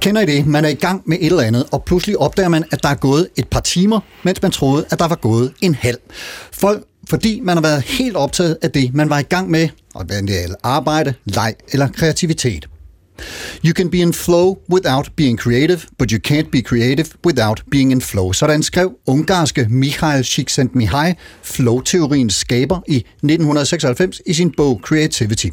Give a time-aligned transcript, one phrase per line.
[0.00, 0.46] Kender I det?
[0.46, 2.94] Man er i gang med et eller andet, og pludselig opdager man, at der er
[2.94, 5.98] gået et par timer, mens man troede, at der var gået en halv.
[6.52, 10.04] Folk, fordi man har været helt optaget af det, man var i gang med, og
[10.04, 12.68] hvad det er arbejde, leg eller kreativitet.
[13.64, 17.92] You can be in flow without being creative, but you can't be creative without being
[17.92, 18.32] in flow.
[18.32, 25.48] Sådan skrev ungarske Mikhail Csikszentmihalyi flow-teoriens skaber i 1996 i sin bog Creativity.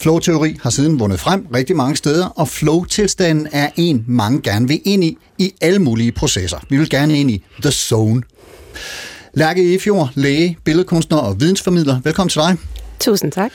[0.00, 4.80] Flow-teori har siden vundet frem rigtig mange steder, og flow-tilstanden er en, mange gerne vil
[4.84, 6.58] ind i, i alle mulige processer.
[6.68, 8.22] Vi vil gerne ind i the zone.
[9.34, 12.00] Lærke Efjord, læge, billedkunstner og vidensformidler.
[12.04, 12.56] Velkommen til dig.
[13.00, 13.52] Tusind tak.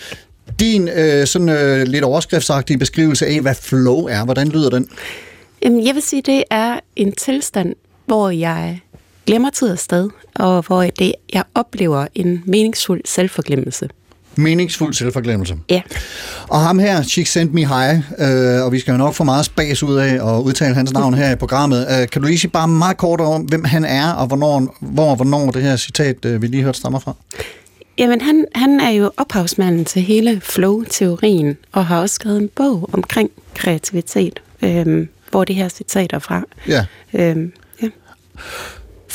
[0.60, 4.90] Din øh, sådan øh, lidt overskriftsagtige beskrivelse af, hvad flow er, hvordan lyder den?
[5.64, 8.80] Jamen, jeg vil sige, det er en tilstand, hvor jeg
[9.26, 13.90] glemmer tid og sted, og hvor det, jeg oplever en meningsfuld selvforglemmelse.
[14.38, 15.58] Meningsfuld selvforglemmelse.
[15.70, 15.82] Ja.
[16.48, 20.36] Og ham her, Csikszentmihalyi, øh, og vi skal jo nok få meget spas ud af
[20.36, 21.88] at udtale hans navn her i programmet.
[21.92, 25.10] Øh, kan du lige sige bare meget kort om, hvem han er, og hvornår, hvor
[25.10, 27.14] og hvornår det her citat, øh, vi lige hørte, stammer fra?
[27.98, 32.90] Jamen, han, han er jo ophavsmanden til hele flow-teorien, og har også skrevet en bog
[32.94, 36.44] omkring kreativitet, øhm, hvor det her citat er fra.
[36.68, 36.86] Ja.
[37.14, 37.88] Øhm, ja.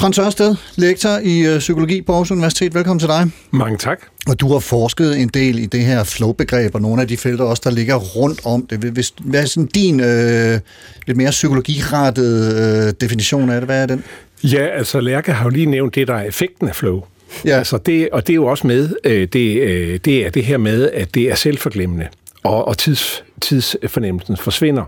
[0.00, 2.74] Frans Ørsted, lektor i øh, psykologi på Aarhus Universitet.
[2.74, 3.30] Velkommen til dig.
[3.50, 4.00] Mange tak.
[4.28, 7.44] Og du har forsket en del i det her flow-begreb, og nogle af de felter
[7.44, 8.78] også, der ligger rundt om det.
[8.78, 10.60] Hvis, hvad er sådan din øh,
[11.06, 13.68] lidt mere psykologirettede øh, definition af det?
[13.68, 14.04] Hvad er den?
[14.44, 17.02] Ja, altså Lærke har jo lige nævnt det, der er effekten af flow.
[17.44, 17.58] Ja.
[17.58, 20.58] Altså det, og det er jo også med, øh, det, øh, det er det her
[20.58, 22.08] med, at det er selvforglemmende,
[22.42, 24.84] og, og tids, tidsfornemmelsen forsvinder.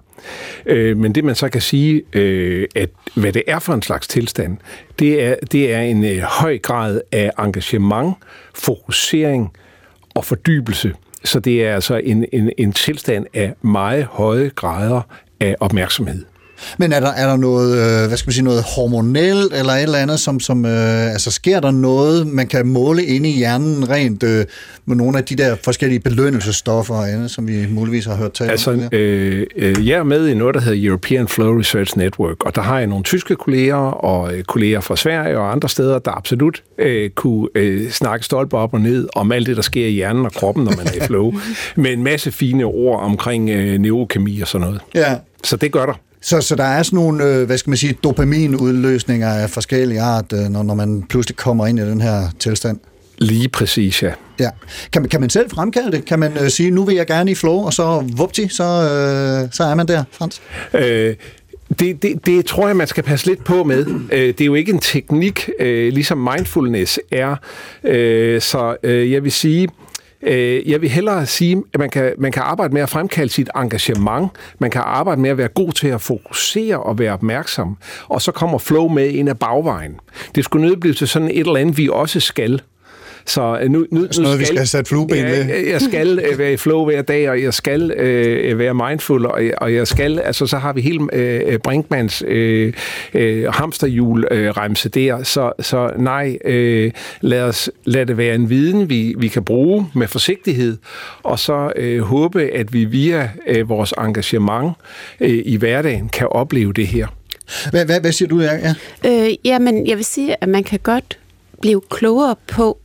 [0.67, 4.09] Øh, men det man så kan sige, øh, at hvad det er for en slags
[4.09, 4.59] tilstand,
[4.99, 8.15] det er, det er en øh, høj grad af engagement,
[8.55, 9.53] fokusering
[10.15, 10.95] og fordybelse.
[11.25, 15.03] Så det er altså en, en, en tilstand af meget høje grader
[15.41, 16.25] af opmærksomhed.
[16.79, 19.83] Men er der, er der noget, øh, hvad skal man sige, noget hormonelt eller et
[19.83, 23.89] eller andet, som, som øh, altså sker der noget, man kan måle inde i hjernen
[23.91, 24.45] rent øh,
[24.87, 28.51] med nogle af de der forskellige belønnelsesstoffer og andet, som vi muligvis har hørt tale
[28.51, 28.81] Altså, om?
[28.93, 32.63] øh, øh, jeg er med i noget, der hedder European Flow Research Network, og der
[32.63, 36.63] har jeg nogle tyske kolleger og øh, kolleger fra Sverige og andre steder, der absolut
[36.79, 40.25] øh, kunne øh, snakke stolper op og ned om alt det, der sker i hjernen
[40.27, 41.33] og kroppen, når man er i flow,
[41.77, 44.81] med en masse fine ord omkring øh, neurokemi og sådan noget.
[44.95, 45.95] Ja, Så det gør der.
[46.23, 50.33] Så, så der er sådan nogle, øh, hvad skal man sige, dopaminudløsninger af forskellige art,
[50.33, 52.79] øh, når, når man pludselig kommer ind i den her tilstand.
[53.19, 54.13] Lige præcis, ja.
[54.41, 54.51] Ja.
[54.93, 56.05] Kan, man, kan man selv fremkalde det?
[56.05, 59.49] Kan man øh, sige, nu vil jeg gerne i flow, og så vupti, så, øh,
[59.53, 60.43] så er man der, Frans?
[60.75, 61.15] Øh,
[61.79, 63.87] det, det, det tror jeg, man skal passe lidt på med.
[64.13, 67.37] Øh, Det er jo ikke en teknik, øh, ligesom mindfulness er.
[67.85, 69.69] Øh, Så jeg vil sige,
[70.23, 73.51] øh, jeg vil hellere sige, at man kan, man kan arbejde med at fremkalde sit
[73.57, 74.31] engagement.
[74.59, 77.77] Man kan arbejde med at være god til at fokusere og være opmærksom.
[78.09, 80.01] Og så kommer flow med ind af bagvejen.
[80.35, 82.61] Det skulle nødt blive til sådan et eller andet, vi også skal.
[83.27, 85.45] Så øh, nu, nu, Sådan noget, vi skal have sat flueben ja, ved.
[85.45, 89.27] jeg- jeg skal øh, være i flow hver dag, og jeg skal øh, være mindful,
[89.27, 92.73] og jeg, og jeg skal, altså så har vi hele øh, Brinkmans øh,
[93.15, 98.51] øh, hamsterhjul øh, remse der, så, så nej, øh, lad, os, lad det være en
[98.51, 100.77] viden, vi, vi kan bruge med forsigtighed,
[101.23, 104.73] og så øh, håbe, at vi via øh, vores engagement
[105.21, 107.07] øh, i hverdagen kan opleve det her.
[107.71, 108.41] Hvad, hvad, hvad siger du?
[108.41, 108.53] Ja,
[109.05, 109.27] ja.
[109.27, 111.19] Øh, jamen, jeg vil sige, at man kan godt
[111.61, 112.79] blive klogere på,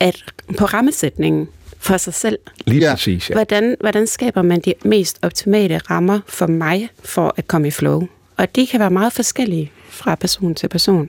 [0.00, 0.16] at
[0.58, 1.48] på rammesætningen
[1.78, 2.38] for sig selv.
[2.66, 2.90] Lige Ja.
[2.94, 3.34] præcis, ja.
[3.34, 8.02] Hvordan, hvordan skaber man de mest optimale rammer for mig for at komme i flow?
[8.36, 11.08] Og de kan være meget forskellige fra person til person.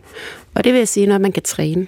[0.56, 1.88] Og det vil jeg sige, når man kan træne.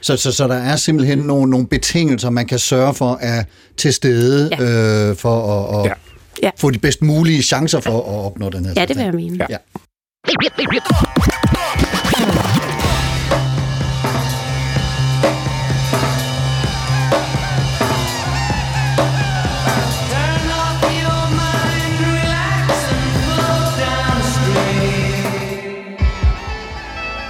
[0.00, 3.46] Så, så, så der er simpelthen nogle, nogle betingelser, man kan sørge for at
[3.76, 5.10] til stede ja.
[5.10, 5.94] øh, for at, at Ja.
[6.42, 6.50] Ja.
[6.58, 9.36] få de bedst mulige chancer for at opnå den her Ja, det vil jeg mene.
[9.40, 9.46] Ja.
[9.50, 9.56] Ja.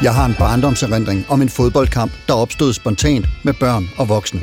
[0.02, 4.40] Jeg har en barndomserindring om en fodboldkamp, der opstod spontant med børn og voksne.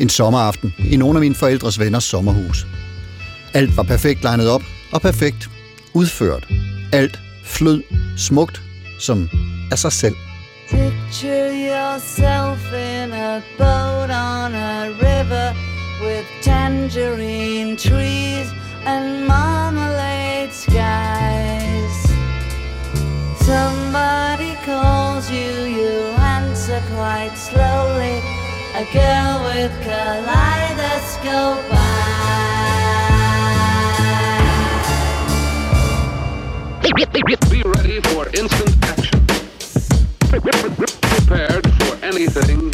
[0.00, 2.66] En sommeraften i nogle af mine forældres venners sommerhus.
[3.54, 4.62] Alt var perfekt legnet op
[4.92, 5.50] og perfekt
[5.94, 6.48] udført.
[6.92, 7.82] Alt flød
[8.16, 8.62] smukt
[8.98, 9.28] som
[9.70, 10.14] af sig selv.
[10.70, 15.54] Picture yourself in a boat on a river
[16.04, 18.48] with tangerine trees
[18.86, 21.71] and marmalade skies.
[23.44, 25.94] Somebody calls you, you
[26.36, 28.16] answer quite slowly.
[28.80, 32.12] A girl with kaleidoscope eyes.
[37.50, 39.18] Be ready for instant action.
[41.14, 42.72] Prepared for anything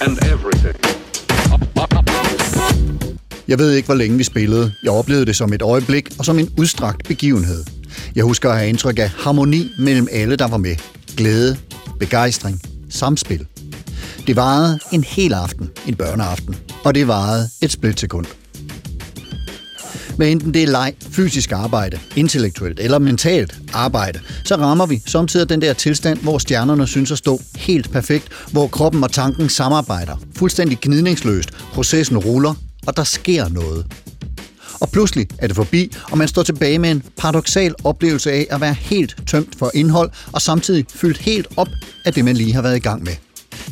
[0.00, 0.76] and everything.
[3.48, 4.72] Jeg ved ikke, hvor længe vi spillede.
[4.82, 7.73] Jeg oplevede det som et øjeblik og som en udstrakt begivenhed.
[8.14, 10.76] Jeg husker at have indtryk af harmoni mellem alle, der var med.
[11.16, 11.56] Glæde,
[12.00, 13.46] begejstring, samspil.
[14.26, 18.26] Det varede en hel aften, en børneaften, og det varede et splitsekund.
[20.16, 25.48] Hvad enten det er leg, fysisk arbejde, intellektuelt eller mentalt arbejde, så rammer vi samtidig
[25.48, 30.16] den der tilstand, hvor stjernerne synes at stå helt perfekt, hvor kroppen og tanken samarbejder,
[30.36, 32.54] fuldstændig gnidningsløst, processen ruller,
[32.86, 33.86] og der sker noget.
[34.84, 38.60] Og pludselig er det forbi, og man står tilbage med en paradoxal oplevelse af at
[38.60, 41.68] være helt tømt for indhold, og samtidig fyldt helt op
[42.04, 43.12] af det, man lige har været i gang med.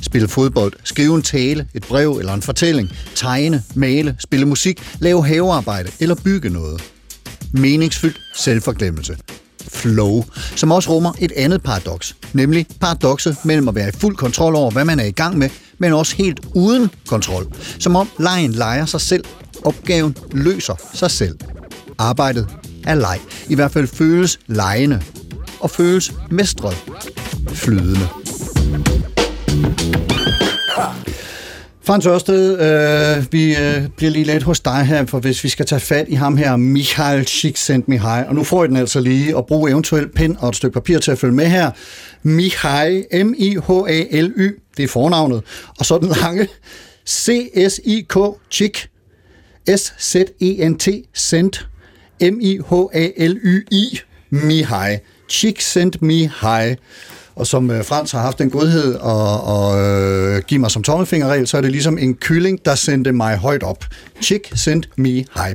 [0.03, 5.27] Spille fodbold, skrive en tale, et brev eller en fortælling, tegne, male, spille musik, lave
[5.27, 6.83] havearbejde eller bygge noget.
[7.53, 9.17] Meningsfyldt selvforglemmelse.
[9.69, 10.25] Flow,
[10.57, 14.71] som også rummer et andet paradoks, nemlig paradokset mellem at være i fuld kontrol over,
[14.71, 17.47] hvad man er i gang med, men også helt uden kontrol.
[17.79, 19.25] Som om lejen leger sig selv,
[19.65, 21.39] opgaven løser sig selv.
[21.99, 22.49] Arbejdet
[22.87, 23.19] er leg.
[23.49, 25.03] I hvert fald føles lejende
[25.61, 26.77] og føles mestret
[27.49, 28.09] flydende.
[31.85, 35.67] Frans Ørsted, øh, vi øh, bliver lige lidt hos dig her, for hvis vi skal
[35.67, 39.47] tage fat i ham her, Michael Csikszentmihalyi, og nu får I den altså lige at
[39.47, 41.71] bruge eventuelt pen og et stykke papir til at følge med her.
[42.23, 45.43] Mihai, M-I-H-A-L-Y, det er fornavnet,
[45.79, 46.49] og så den lange
[47.09, 48.17] C-S-I-K,
[48.51, 48.89] Chik,
[49.77, 51.69] S-Z-E-N-T, Sent,
[52.21, 54.01] M-I-H-A-L-Y-I,
[54.31, 54.99] Mihai,
[55.29, 56.77] Csikszentmihalyi.
[57.37, 61.47] Og som øh, Frans har haft den godhed at, at øh, give mig som tommelfingerregel,
[61.47, 63.85] så er det ligesom en kylling, der sendte mig højt op.
[64.23, 65.55] Chick sent me high.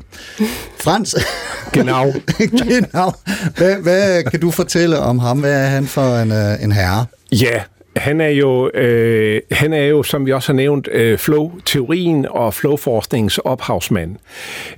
[0.80, 1.16] Frans.
[1.74, 2.14] Genau.
[2.64, 3.12] genau.
[3.58, 5.40] Hvad, hvad kan du fortælle om ham?
[5.40, 7.06] Hvad er han for en, øh, en herre?
[7.32, 7.62] Ja,
[7.98, 12.54] han er jo, øh, han er jo som vi også har nævnt, øh, flow-teorien og
[12.54, 14.16] flow-forskningens ophavsmand.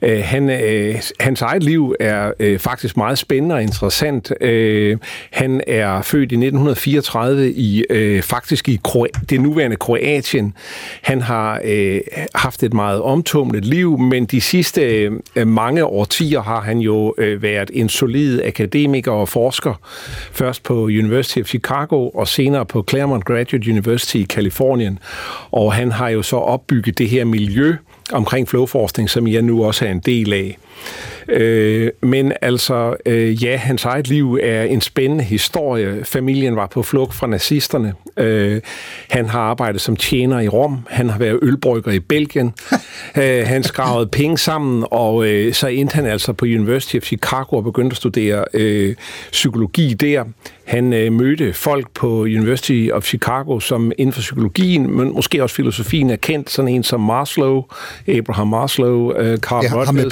[0.02, 4.32] Øh, han, øh, hans eget liv er øh, faktisk meget spændende og interessant.
[4.42, 4.98] Øh,
[5.32, 10.54] han er født i 1934 i øh, faktisk i Kro- det nuværende Kroatien.
[11.02, 12.02] Han har øh,
[12.36, 14.82] haft et meget omtumlet liv, men de sidste
[15.36, 19.74] øh, mange årtier har han jo øh, været en solid akademiker og forsker.
[20.32, 25.00] Først på University of Chicago og senere på Claremont Graduate University i Kalifornien.
[25.52, 27.76] Og han har jo så opbygget det her miljø
[28.12, 30.58] omkring flowforskning, som jeg nu også er en del af.
[31.30, 36.06] Øh, men altså, øh, ja, hans eget liv er en spændende historie.
[36.06, 37.94] Familien var på flugt fra nazisterne.
[38.18, 38.62] Øh,
[39.10, 40.78] han har arbejdet som tjener i Rom.
[40.90, 42.54] Han har været ølbrygger i Belgien.
[43.22, 47.56] øh, han skravede penge sammen, og øh, så endte han altså på University of Chicago
[47.56, 48.96] og begyndte at studere øh,
[49.32, 50.24] psykologi der.
[50.70, 55.56] Han øh, mødte folk på University of Chicago, som inden for psykologien, men måske også
[55.56, 56.50] filosofien, er kendt.
[56.50, 57.64] Sådan en som Maslow,
[58.08, 59.88] Abraham Maslow, øh, Carl Ja, Rogers.
[59.88, 60.10] ham med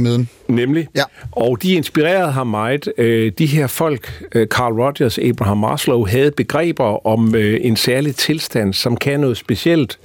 [0.00, 0.28] Perros-pyramiden.
[0.48, 0.88] Nemlig.
[0.96, 1.02] Ja.
[1.32, 2.92] Og de inspirerede ham meget.
[2.98, 8.16] Øh, De her folk, øh, Carl Rogers, Abraham Maslow, havde begreber om øh, en særlig
[8.16, 9.98] tilstand, som kan noget specielt.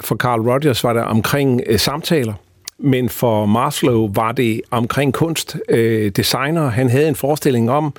[0.00, 2.32] For Carl Rogers var det omkring samtaler.
[2.80, 5.56] Men for Maslow var det omkring kunst.
[5.68, 7.94] Øh, designer, han havde en forestilling om,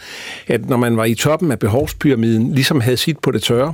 [0.48, 3.74] at når man var i toppen af behovspyramiden, ligesom havde sit på det tørre,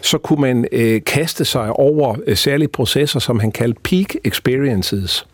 [0.00, 5.26] så kunne man øh, kaste sig over øh, særlige processer, som han kaldte peak experiences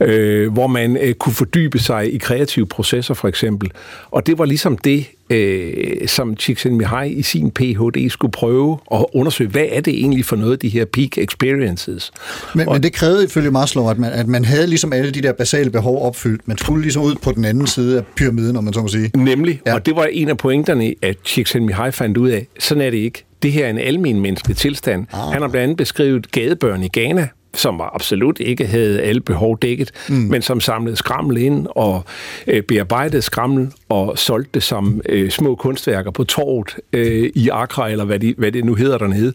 [0.00, 3.70] øh, hvor man øh, kunne fordybe sig i kreative processer for eksempel.
[4.10, 8.10] Og det var ligesom det, øh, som Csikszentmihalyi i sin Ph.D.
[8.10, 12.12] skulle prøve at undersøge, hvad er det egentlig for noget, de her peak experiences.
[12.54, 15.32] Men, men det krævede ifølge Maslow, at man, at man havde ligesom alle de der
[15.32, 16.48] basale behov opfyldt.
[16.48, 19.10] Man skulle ligesom ud på den anden side af pyramiden, om man så må sige.
[19.14, 19.74] Nemlig, ja.
[19.74, 23.24] og det var en af pointerne, at Csikszentmihalyi fandt ud af, sådan er det ikke.
[23.42, 25.06] Det her er en almen menneskelig tilstand.
[25.12, 25.32] Ah.
[25.32, 29.90] Han har blandt andet beskrevet gadebørn i Ghana, som absolut ikke havde alle behov dækket,
[30.08, 30.14] mm.
[30.14, 32.04] men som samlede skrammel ind og
[32.46, 37.90] øh, bearbejdede skrammel og solgte det som øh, små kunstværker på torvet øh, i Accra,
[37.90, 39.32] eller hvad, de, hvad det nu hedder dernede.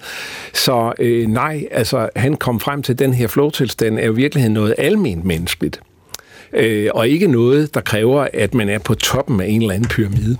[0.53, 4.15] Så øh, nej, altså han kom frem til, at den her flow-tilstand er jo i
[4.15, 5.79] virkeligheden noget alment menneskeligt.
[6.53, 9.89] Øh, og ikke noget, der kræver, at man er på toppen af en eller anden
[9.89, 10.37] pyramide.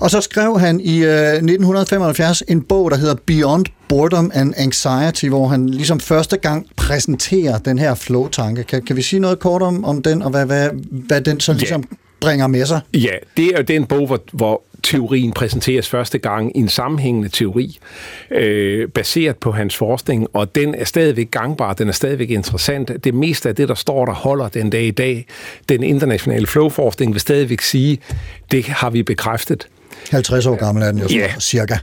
[0.00, 5.26] Og så skrev han i øh, 1975 en bog, der hedder Beyond Boredom and Anxiety,
[5.26, 8.64] hvor han ligesom første gang præsenterer den her flow-tanke.
[8.64, 11.52] Kan, kan vi sige noget kort om, om den, og hvad, hvad, hvad den så
[11.52, 11.84] ligesom
[12.20, 12.80] bringer med sig?
[12.94, 17.28] Ja, det er jo den bog, hvor, hvor teorien præsenteres første gang i en sammenhængende
[17.28, 17.78] teori,
[18.30, 23.04] øh, baseret på hans forskning, og den er stadigvæk gangbar, den er stadigvæk interessant.
[23.04, 25.26] Det meste af det, der står der, holder den dag i dag.
[25.68, 27.98] Den internationale flowforskning vil stadigvæk sige,
[28.50, 29.68] det har vi bekræftet.
[30.10, 31.28] 50 år gammel er den jo Ja.
[31.40, 31.76] cirka.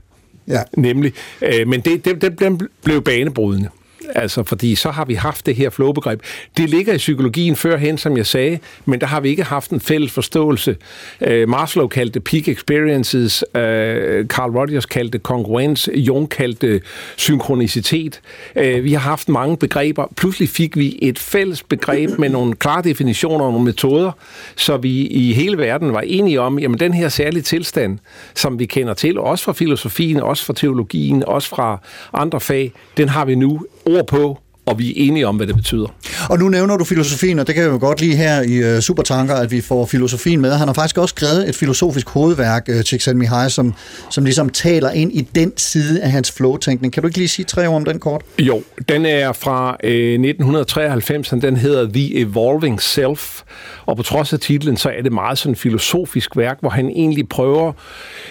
[0.47, 0.61] Ja.
[0.77, 1.13] Nemlig.
[1.41, 3.69] Øh, men det, det, det, den blev banebrydende.
[4.15, 6.21] Altså, fordi så har vi haft det her flowbegreb.
[6.57, 9.81] Det ligger i psykologien førhen, som jeg sagde, men der har vi ikke haft en
[9.81, 10.75] fælles forståelse.
[11.21, 16.81] Øh, Maslow kaldte peak experiences, øh, Carl Rogers kaldte congruence, kongruens, Jung kaldte
[17.17, 18.21] synkronicitet.
[18.55, 20.05] Øh, vi har haft mange begreber.
[20.17, 24.11] Pludselig fik vi et fælles begreb med nogle klare definitioner og nogle metoder,
[24.55, 27.99] så vi i hele verden var enige om, jamen den her særlige tilstand,
[28.35, 31.77] som vi kender til, også fra filosofien, også fra teologien, også fra
[32.13, 35.55] andre fag, den har vi nu ord på, og vi er enige om, hvad det
[35.55, 35.87] betyder.
[36.29, 38.79] Og nu nævner du filosofien, og det kan jeg jo godt lide her i uh,
[38.79, 40.51] Supertanker, at vi får filosofien med.
[40.51, 43.73] Han har faktisk også skrevet et filosofisk hovedværk, uh, Csikszentmihalyi, som,
[44.09, 46.93] som ligesom taler ind i den side af hans flow-tænkning.
[46.93, 48.21] Kan du ikke lige sige tre ord om den kort?
[48.39, 53.41] Jo, den er fra øh, 1993, og den hedder The Evolving Self,
[53.85, 56.89] og på trods af titlen, så er det meget sådan et filosofisk værk, hvor han
[56.89, 57.71] egentlig prøver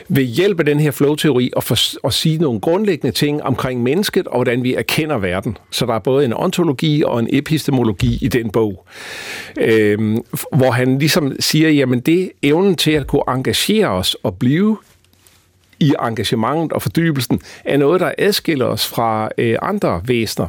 [0.08, 4.26] ved hjælp af den her flow-teori at, for, at sige nogle grundlæggende ting omkring mennesket,
[4.26, 5.56] og hvordan vi erkender verden.
[5.70, 8.86] Så der er både en ontologi og en epistemologi i den bog,
[9.60, 10.16] øh,
[10.52, 14.76] hvor han ligesom siger, jamen det evnen til at kunne engagere os og blive
[15.80, 20.46] i engagementet og fordybelsen er noget, der adskiller os fra øh, andre væsener.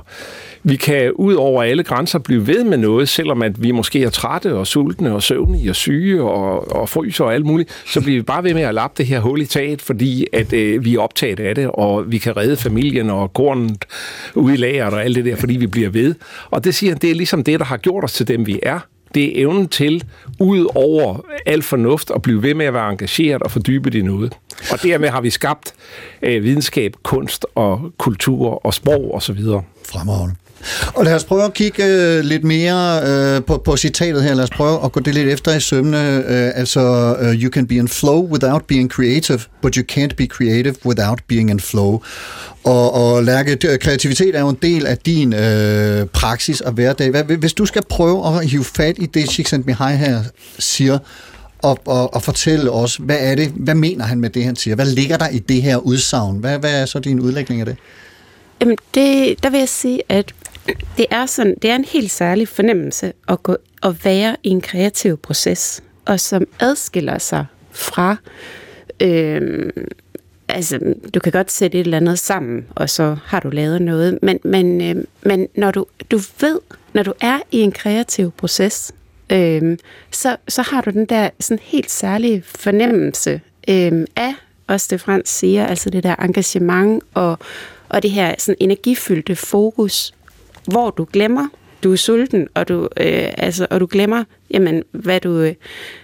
[0.64, 4.10] Vi kan ud over alle grænser blive ved med noget, selvom at vi måske er
[4.10, 8.18] trætte og sultne og søvnige og syge og, og fryser og alt muligt, så bliver
[8.18, 10.96] vi bare ved med at lappe det her hul i taget, fordi at øh, vi
[10.96, 13.86] er optaget af det, og vi kan redde familien og kornet
[14.36, 16.16] ude i lageret og alt det der, fordi vi bliver ved.
[16.52, 18.60] Og det siger han, det er ligesom det, der har gjort os til dem, vi
[18.64, 18.80] er
[19.16, 20.04] det er evnen til,
[20.40, 24.34] ud over al fornuft, at blive ved med at være engageret og fordybet i noget.
[24.72, 25.74] Og dermed har vi skabt
[26.22, 29.40] øh, videnskab, kunst og kultur og sprog osv.
[29.86, 30.36] Fremragende.
[30.96, 34.34] Og lad os prøve at kigge øh, lidt mere øh, på, på citatet her.
[34.34, 36.18] Lad os prøve at gå det lidt efter i sømne.
[36.18, 40.26] Øh, altså, øh, you can be in flow without being creative, but you can't be
[40.26, 42.02] creative without being in flow.
[42.64, 47.10] Og, og Lærke, kreativitet er jo en del af din øh, praksis og hverdag.
[47.10, 50.24] Hvad, hvis du skal prøve at hive fat i det, Csikszentmihalyi her
[50.60, 50.98] siger,
[51.62, 54.76] og, og, og fortælle os, hvad er det, hvad mener han med det, han siger?
[54.76, 56.38] Hvad ligger der i det her udsagn?
[56.38, 57.76] Hvad, hvad er så din udlægning af det?
[58.62, 60.34] Jamen, det, der vil jeg sige, at
[60.98, 64.62] det er, sådan, det er en helt særlig fornemmelse at, gå, at være i en
[64.62, 68.16] kreativ proces, og som adskiller sig fra...
[69.00, 69.70] Øh,
[70.48, 70.80] altså,
[71.14, 74.40] du kan godt sætte et eller andet sammen, og så har du lavet noget, men,
[74.44, 76.60] men, øh, men når du, du ved,
[76.94, 78.92] når du er i en kreativ proces,
[79.30, 79.78] øh,
[80.12, 84.34] så, så har du den der sådan helt særlige fornemmelse øh, af,
[84.68, 87.40] også det Frans siger, altså det der engagement og,
[87.92, 90.14] og det her sådan energifyldte fokus,
[90.66, 91.48] hvor du glemmer,
[91.84, 95.54] du er sulten, og du, øh, altså, og du glemmer, jamen, hvad du, øh,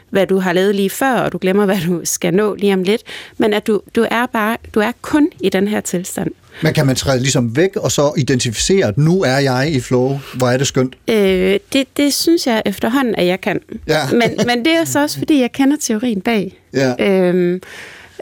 [0.09, 2.83] hvad du har lavet lige før, og du glemmer, hvad du skal nå lige om
[2.83, 3.01] lidt.
[3.37, 6.31] Men at du, du er bare, du er kun i den her tilstand.
[6.61, 10.19] Men kan man træde ligesom væk og så identificere, at nu er jeg i flow?
[10.33, 10.95] Hvor er det skønt?
[11.07, 13.59] Øh, det, det synes jeg efterhånden, at jeg kan.
[13.87, 14.09] Ja.
[14.19, 16.59] Men, men det er så også, fordi jeg kender teorien bag.
[16.73, 16.93] Ja.
[16.99, 17.61] Øhm,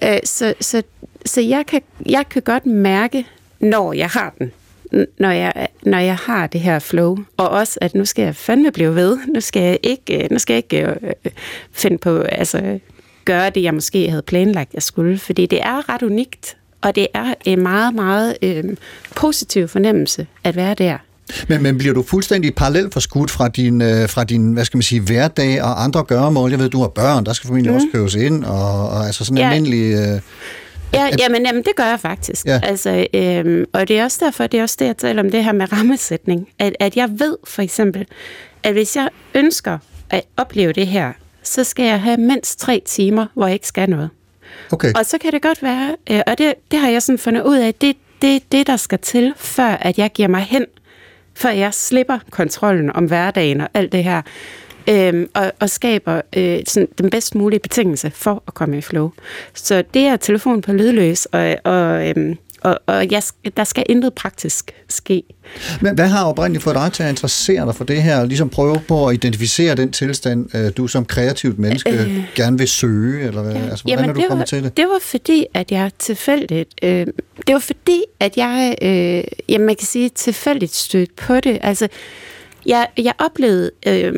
[0.03, 0.83] øh, så så,
[1.25, 3.25] så jeg, kan, jeg kan godt mærke,
[3.69, 4.51] når jeg har den.
[5.19, 7.17] Når jeg, når jeg har det her flow.
[7.37, 9.17] Og også, at nu skal jeg fandme blive ved.
[9.33, 10.95] Nu skal jeg ikke, øh, nu skal jeg ikke øh,
[11.25, 11.31] øh,
[11.71, 12.79] finde på, altså
[13.25, 15.17] gøre det, jeg måske havde planlagt, jeg skulle.
[15.17, 16.57] Fordi det er ret unikt.
[16.81, 18.63] Og det er en meget, meget øh,
[19.15, 20.97] positiv fornemmelse at være der.
[21.49, 24.83] Men, men bliver du fuldstændig parallelt forskudt fra din, øh, fra din, hvad skal man
[24.83, 26.49] sige, hverdag og andre gøremål?
[26.49, 27.75] Jeg ved, du har børn, der skal formentlig mm.
[27.75, 29.49] også køres ind, og, og altså sådan en Ja.
[29.53, 29.93] almindelig...
[29.93, 30.21] Øh,
[30.95, 32.45] Ja, jamen, jamen, det gør jeg faktisk.
[32.45, 32.59] Ja.
[32.63, 35.43] Altså, øhm, og det er også derfor, det er også det, jeg taler om det
[35.43, 36.49] her med rammesætning.
[36.59, 38.05] At, at jeg ved for eksempel,
[38.63, 39.77] at hvis jeg ønsker
[40.09, 41.11] at opleve det her,
[41.43, 44.09] så skal jeg have mindst tre timer, hvor jeg ikke skal noget.
[44.71, 44.93] okay.
[44.95, 47.57] Og så kan det godt være, øh, og det, det har jeg sådan fundet ud
[47.57, 50.65] af, det er det, det, der skal til, før at jeg giver mig hen,
[51.35, 54.21] før jeg slipper kontrollen om hverdagen og alt det her,
[54.89, 59.11] øhm, og, og skaber øh, sådan, den bedst mulige betingelse for at komme i flow.
[59.53, 63.23] Så det er telefon på lydløs og, og, øhm, og, og jeg,
[63.57, 65.23] der skal intet praktisk ske.
[65.81, 68.49] Men hvad har oprindeligt fået dig til at interessere dig for det her, og ligesom
[68.49, 73.27] prøve på at identificere den tilstand, øh, du som kreativt menneske øh, gerne vil søge,
[73.27, 73.55] eller hvad?
[73.55, 74.77] Altså, hvordan er du kommet var, til det?
[74.77, 76.73] Det var fordi, at jeg tilfældigt...
[76.83, 77.07] Øh,
[77.47, 81.59] det var fordi, at jeg, øh, jamen man kan sige, tilfældigt stødt på det.
[81.61, 81.87] Altså,
[82.65, 84.13] jeg, jeg oplevede øh,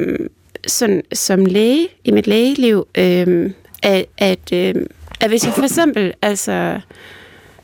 [0.67, 3.51] sådan, som læge i mit lægeliv, øh,
[3.83, 4.75] at, at, øh,
[5.21, 6.79] at hvis jeg for eksempel, altså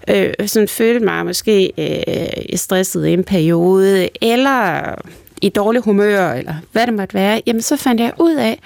[0.07, 4.95] øh, sådan følte mig måske øh, stresset i en periode, eller
[5.41, 8.59] i dårlig humør, eller hvad det måtte være, jamen så fandt jeg ud af,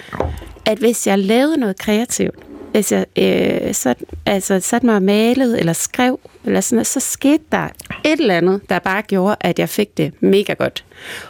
[0.65, 2.36] at hvis jeg lavede noget kreativt,
[2.72, 7.00] hvis jeg øh, så, altså, satte mig og malede, eller skrev, eller sådan noget, så
[7.00, 7.67] skete der
[8.06, 10.86] et eller andet, der bare gjorde, at jeg fik det mega godt.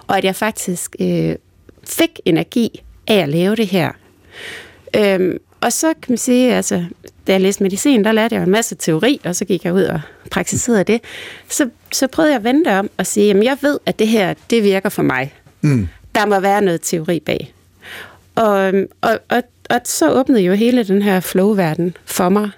[0.08, 1.36] Og at jeg faktisk øh,
[1.84, 3.92] fik energi af at lave det her.
[4.96, 6.86] Øhm, og så kan man sige, altså,
[7.28, 9.84] da jeg læste medicin, der lærte jeg en masse teori, og så gik jeg ud
[9.84, 11.02] og praktiserede det.
[11.50, 14.34] Så, så prøvede jeg at vente om og sige, jamen jeg ved, at det her,
[14.50, 15.34] det virker for mig.
[15.62, 15.88] Mm.
[16.16, 17.54] Der må være noget teori bag.
[18.36, 22.50] Og, og, og, og så åbnede jo hele den her flow-verden for mig.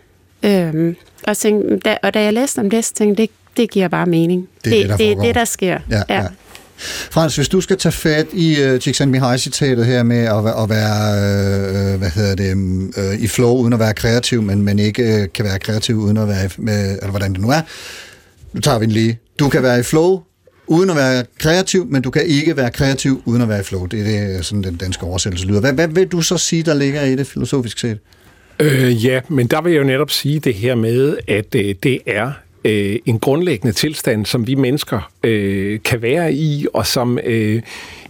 [0.43, 0.95] Øhm,
[1.27, 3.87] og, tænkte, da, og da jeg læste om det, så tænkte jeg, det, det giver
[3.87, 4.49] bare mening.
[4.65, 5.79] Det er det, der det, det, der sker.
[5.89, 6.25] Ja, ja.
[7.11, 11.93] Frans, hvis du skal tage fat i øh, uh, Csikszentmihalyi-citatet her med at, at være,
[11.93, 12.53] uh, hvad hedder det,
[12.97, 16.17] uh, i flow uden at være kreativ, men, men ikke uh, kan være kreativ uden
[16.17, 17.61] at være, med, eller hvordan det nu er.
[18.53, 19.19] Nu tager vi den lige.
[19.39, 20.21] Du kan være i flow
[20.67, 23.85] uden at være kreativ, men du kan ikke være kreativ uden at være i flow.
[23.85, 25.59] Det er det, sådan den danske oversættelse lyder.
[25.59, 27.97] Hvad, hvad vil du så sige, der ligger i det filosofisk set?
[28.59, 31.99] Øh, ja, men der vil jeg jo netop sige det her med, at øh, det
[32.07, 32.31] er
[32.65, 37.61] øh, en grundlæggende tilstand, som vi mennesker øh, kan være i, og som øh,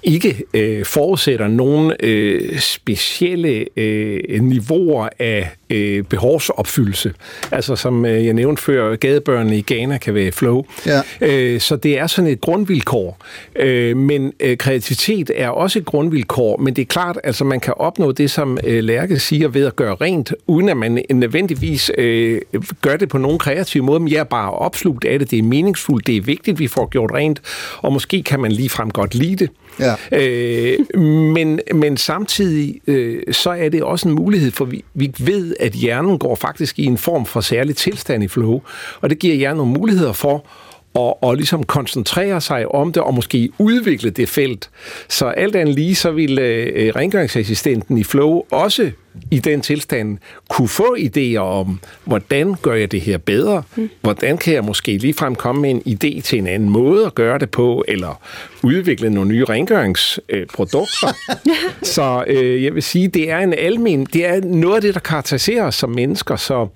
[0.04, 7.14] ikke øh, forudsætter nogen øh, specielle øh, niveauer af øh, behovsopfyldelse.
[7.52, 10.66] Altså som øh, jeg nævnte før, gadebørnene i Ghana kan være flow.
[10.86, 11.02] Ja.
[11.22, 13.18] Øh, så det er sådan et grundvilkår.
[13.56, 17.74] Øh, men øh, kreativitet er også et grundvilkår, men det er klart, altså man kan
[17.78, 22.42] opnå det, som øh, Lærke siger, ved at gøre rent, uden at man nødvendigvis øh,
[22.82, 25.32] gør det på nogen kreativ måde, men jeg er bare opslugt af det.
[25.32, 27.42] Det er meningsfuldt, det er vigtigt, vi får gjort rent,
[27.78, 29.50] og måske kan man ligefrem godt lide det.
[29.80, 29.96] Ja.
[30.12, 30.98] Øh,
[31.34, 35.72] men, men samtidig øh, så er det også en mulighed, for vi, vi ved, at
[35.72, 38.62] hjernen går faktisk i en form for særlig tilstand i flow,
[39.02, 40.46] og det giver hjernen nogle muligheder for
[40.94, 44.70] og, og ligesom koncentrere sig om det, og måske udvikle det felt.
[45.10, 48.92] Så alt andet lige, så vil øh, rengøringsassistenten i Flow også
[49.32, 50.18] i den tilstand
[50.50, 53.64] kunne få idéer om, hvordan gør jeg det her bedre?
[54.02, 57.40] Hvordan kan jeg måske ligefrem komme med en idé til en anden måde at gøre
[57.40, 58.22] det på, eller
[58.64, 61.16] udvikle nogle nye rengøringsprodukter?
[61.96, 65.00] så øh, jeg vil sige, det er en almen, det er noget af det, der
[65.00, 66.68] karakteriserer os som mennesker, så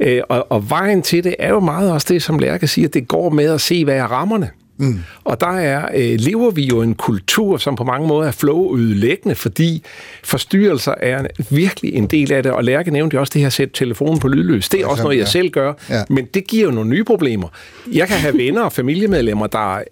[0.00, 3.08] Øh, og, og vejen til det er jo meget også det, som Lærke siger, det
[3.08, 4.50] går med at se, hvad er rammerne.
[4.80, 4.98] Mm.
[5.24, 9.34] Og der er, øh, lever vi jo en kultur, som på mange måder er flow-ødelæggende,
[9.34, 9.82] fordi
[10.24, 12.52] forstyrrelser er virkelig en del af det.
[12.52, 14.68] Og Lærke nævnte jo også det her at sætte telefonen på lydløs.
[14.68, 15.72] Det er også noget, jeg selv gør.
[15.90, 16.02] Ja.
[16.08, 17.48] Men det giver jo nogle nye problemer.
[17.92, 19.82] Jeg kan have venner og familiemedlemmer, der er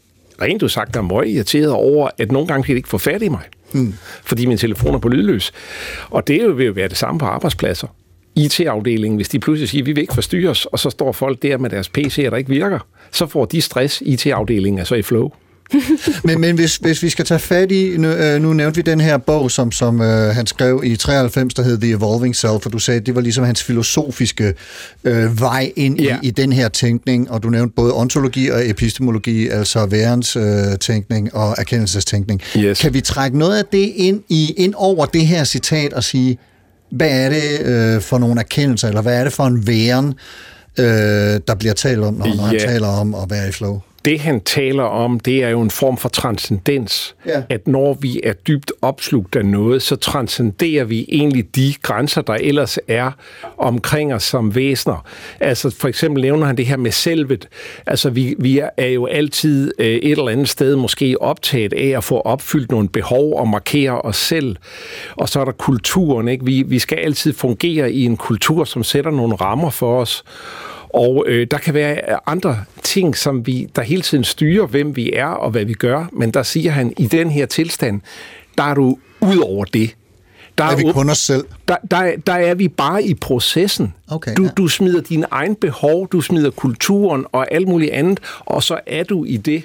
[0.42, 3.22] rent ud sagt er meget irriteret over, at nogle gange kan de ikke få fat
[3.22, 3.40] i mig.
[3.72, 3.94] Hmm.
[4.24, 5.52] Fordi min telefon er på lydløs.
[6.10, 7.88] Og det vil jo være det samme på arbejdspladser.
[8.36, 11.58] IT-afdelingen, hvis de pludselig siger, at vi vil ikke forstyrres, og så står folk der
[11.58, 12.78] med deres PC'er, der ikke virker,
[13.12, 14.02] så får de stress.
[14.06, 15.30] IT-afdelingen er så i flow.
[16.24, 19.00] Men, men hvis, hvis vi skal tage fat i, nu, øh, nu nævnte vi den
[19.00, 22.72] her bog, som, som øh, han skrev i 93, der hed The Evolving Self, og
[22.72, 24.54] du sagde, at det var ligesom hans filosofiske
[25.04, 26.16] øh, vej ind Ja.
[26.22, 30.42] i, i den her tænkning, og du nævnte både ontologi og epistemologi, altså værens øh,
[30.80, 32.40] tænkning og erkendelsestænkning.
[32.58, 32.80] Yes.
[32.80, 36.38] Kan vi trække noget af det ind, i, ind over det her citat og sige,
[36.90, 40.14] hvad er det øh, for nogle erkendelser, eller hvad er det for en væren,
[40.78, 42.66] øh, der bliver talt om, når, han Ja.
[42.66, 43.80] taler om at være i flow?
[44.06, 47.14] Det, han taler om, det er jo en form for transcendens.
[47.26, 47.42] Ja.
[47.48, 52.34] At når vi er dybt opslugt af noget, så transcenderer vi egentlig de grænser, der
[52.34, 53.10] ellers er
[53.58, 55.06] omkring os som væsener.
[55.40, 57.48] Altså for eksempel nævner han det her med selvet.
[57.86, 62.04] Altså vi, vi er jo altid øh, et eller andet sted måske optaget af at
[62.04, 64.56] få opfyldt nogle behov og markere os selv.
[65.16, 66.28] Og så er der kulturen.
[66.28, 66.44] Ikke?
[66.44, 70.24] Vi, vi skal altid fungere i en kultur, som sætter nogle rammer for os.
[70.88, 75.12] Og øh, der kan være andre ting, som vi, der hele tiden styrer, hvem vi
[75.12, 76.08] er og hvad vi gør.
[76.12, 78.00] Men der siger han, i den her tilstand,
[78.58, 79.94] der er du ud over det.
[80.58, 81.44] Der Er vi åb- kun os selv?
[81.68, 83.94] der, der, der er vi bare i processen.
[84.08, 84.48] Okay, du, ja.
[84.56, 89.04] du smider dine egen behov, du smider kulturen og alt muligt andet, og så er
[89.04, 89.64] du i det.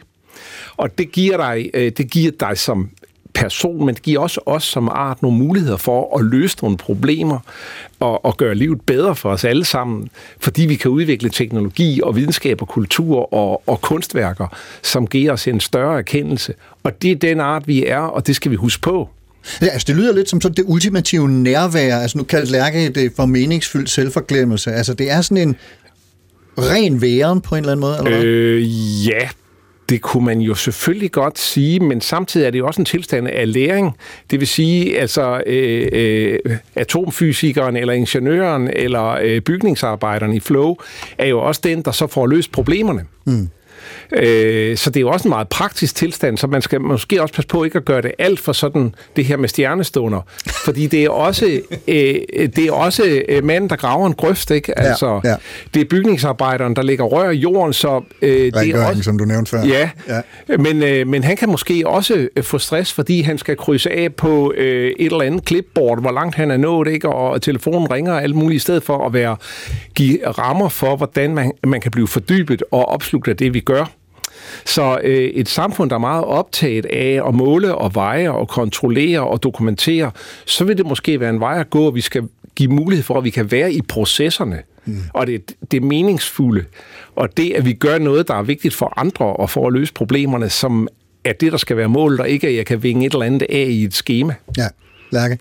[0.78, 2.90] Og det giver dig, øh, det giver dig som
[3.34, 7.40] person, men det giver også os som art nogle muligheder for at løse nogle problemer
[8.00, 12.16] og, og gøre livet bedre for os alle sammen, fordi vi kan udvikle teknologi og
[12.16, 14.48] videnskab og kultur og, og kunstværker,
[14.84, 16.54] som giver os en større erkendelse.
[16.84, 19.10] Og det er den art, vi er, og det skal vi huske på.
[19.62, 23.12] Ja, altså det lyder lidt som sådan det ultimative nærvær, altså nu kaldt Lærke det
[23.16, 24.72] for meningsfyldt selvforglemmelse.
[24.72, 25.56] Altså det er sådan en
[26.58, 28.26] ren væren på en eller anden måde, eller hvad?
[28.26, 29.30] Øh, ja,
[29.92, 33.28] det kunne man jo selvfølgelig godt sige, men samtidig er det jo også en tilstand
[33.28, 33.98] af læring.
[34.32, 40.76] Det vil sige, altså øh, øh, atomfysikeren eller ingeniøren eller øh, bygningsarbejderen i Flow
[41.18, 43.06] er jo også den, der så får løst problemerne.
[43.26, 43.50] Mm.
[44.12, 47.34] Øh, så det er jo også en meget praktisk tilstand, så man skal måske også
[47.34, 50.22] passe på ikke at gøre det alt for sådan det her med stjernestunder.
[50.66, 51.46] Fordi det er også,
[51.88, 52.16] øh,
[52.56, 54.80] det er også øh, manden, der graver en grøft, ikke?
[54.80, 55.36] Altså, ja.
[55.74, 59.04] Det er bygningsarbejderen, der lægger rør i jorden, så øh, det er også...
[59.04, 59.66] som du nævnte før.
[59.66, 60.22] Ja, Ja.
[60.50, 60.58] ja.
[60.58, 64.14] Men, øh, men han kan måske også øh, få stress, fordi han skal krydse af
[64.14, 67.10] på øh, et eller andet clipboard, hvor langt han er nået, ikke?
[67.10, 69.38] og telefonen ringer og alt muligt, i stedet for at være
[69.96, 73.81] give rammer for, hvordan man, man kan blive fordybet og opslugt af det, vi gør.
[74.66, 79.20] Så øh, et samfund, der er meget optaget af at måle og veje og kontrollere
[79.20, 80.12] og dokumentere,
[80.46, 82.24] så vil det måske være en vej at gå, og vi skal
[82.56, 84.62] give mulighed for, at vi kan være i processerne.
[84.86, 84.98] Mm.
[85.14, 86.66] Og det, det er meningsfulde.
[87.16, 89.94] Og det, at vi gør noget, der er vigtigt for andre og for at løse
[89.94, 90.88] problemerne, som
[91.26, 93.48] er det, der skal være målet, og ikke at jeg kan vinge et eller andet
[93.50, 94.34] af i et schema.
[94.58, 94.68] Ja,
[95.12, 95.38] Lærke.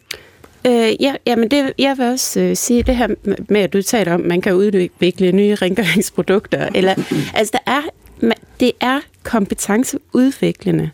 [0.67, 3.09] Øh, ja, jamen det, jeg vil også øh, sige det her
[3.49, 6.69] med, at du taler om, at man kan udvikle nye rengøringsprodukter.
[6.75, 6.95] Eller,
[7.35, 7.81] altså, der er,
[8.23, 10.91] ma- det er kompetenceudviklende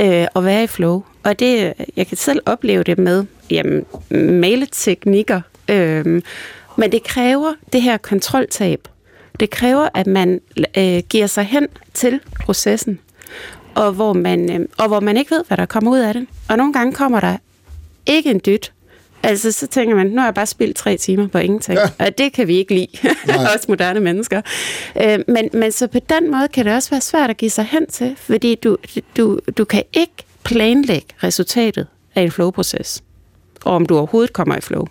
[0.00, 1.02] øh, at være i flow.
[1.22, 3.84] Og det, jeg kan selv opleve det med jamen,
[4.40, 5.40] maleteknikker.
[5.68, 6.22] Øh,
[6.76, 8.88] men det kræver det her kontroltab.
[9.40, 10.40] Det kræver, at man
[10.76, 13.00] øh, giver sig hen til processen,
[13.74, 16.26] og hvor, man, øh, og hvor man ikke ved, hvad der kommer ud af det.
[16.48, 17.36] Og nogle gange kommer der
[18.06, 18.72] ikke en dyt.
[19.22, 21.78] Altså, så tænker man, nu har jeg bare spildt tre timer på ingenting.
[21.78, 22.06] Ja.
[22.06, 22.88] Og det kan vi ikke lide,
[23.54, 24.42] os moderne mennesker.
[25.02, 27.64] Øh, men, men så på den måde kan det også være svært at give sig
[27.64, 28.76] hen til, fordi du,
[29.16, 30.12] du, du kan ikke
[30.44, 33.02] planlægge resultatet af en flow-proces,
[33.64, 34.86] og om du overhovedet kommer i flow.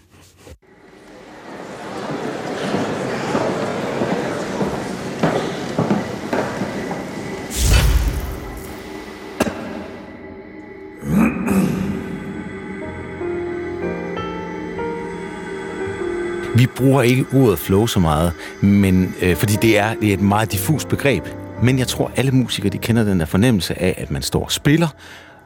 [16.57, 20.21] Vi bruger ikke ordet flow så meget, men, øh, fordi det er, det er et
[20.21, 21.23] meget diffus begreb.
[21.63, 24.51] Men jeg tror, alle musikere de kender den der fornemmelse af, at man står og
[24.51, 24.87] spiller,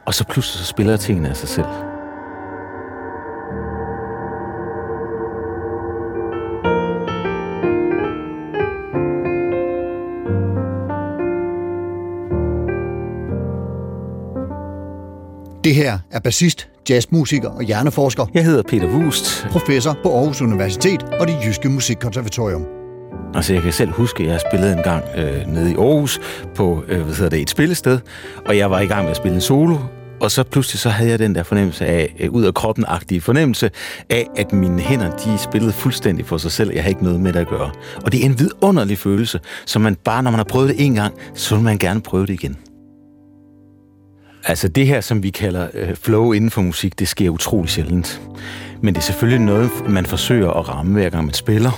[0.04, 1.91] og så pludselig så spiller tingene af sig selv.
[15.64, 19.46] Det her er bassist, jazzmusiker og hjerneforsker, Jeg hedder Peter Wust.
[19.50, 22.64] professor på Aarhus Universitet og det Jyske Musikkonservatorium.
[23.34, 26.20] Altså, jeg kan selv huske, at jeg spillede en gang øh, nede i Aarhus
[26.54, 27.98] på øh, hvad hedder det, et spillested,
[28.46, 29.76] og jeg var i gang med at spille en solo,
[30.20, 33.70] og så pludselig så havde jeg den der fornemmelse af, øh, ud af kroppen-agtige fornemmelse
[34.10, 36.72] af, at mine hænder, de spillede fuldstændig for sig selv.
[36.72, 37.70] Jeg havde ikke noget med det at gøre.
[38.04, 40.94] Og det er en vidunderlig følelse, som man bare, når man har prøvet det en
[40.94, 42.56] gang, så vil man gerne prøve det igen.
[44.44, 48.20] Altså det her, som vi kalder øh, flow inden for musik, det sker utrolig sjældent.
[48.80, 51.70] Men det er selvfølgelig noget, man forsøger at ramme hver gang man spiller.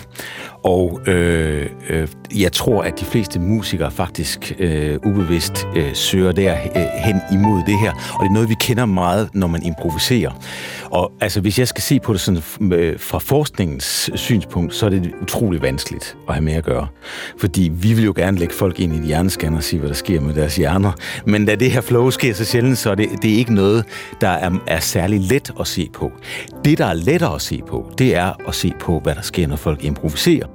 [0.64, 6.52] Og øh, øh, jeg tror, at de fleste musikere faktisk øh, ubevidst øh, søger der
[6.76, 7.90] øh, hen imod det her.
[7.90, 10.30] Og det er noget, vi kender meget, når man improviserer.
[10.90, 14.90] Og altså, hvis jeg skal se på det sådan, øh, fra forskningens synspunkt, så er
[14.90, 16.86] det utrolig vanskeligt at have med at gøre.
[17.38, 19.94] Fordi vi vil jo gerne lægge folk ind i en hjerneskanner og sige, hvad der
[19.94, 20.92] sker med deres hjerner.
[21.26, 23.84] Men da det her flow sker så sjældent, så er det, det er ikke noget,
[24.20, 26.12] der er, er særlig let at se på.
[26.64, 29.46] Det, der er lettere at se på, det er at se på, hvad der sker,
[29.46, 30.53] når folk improviserer.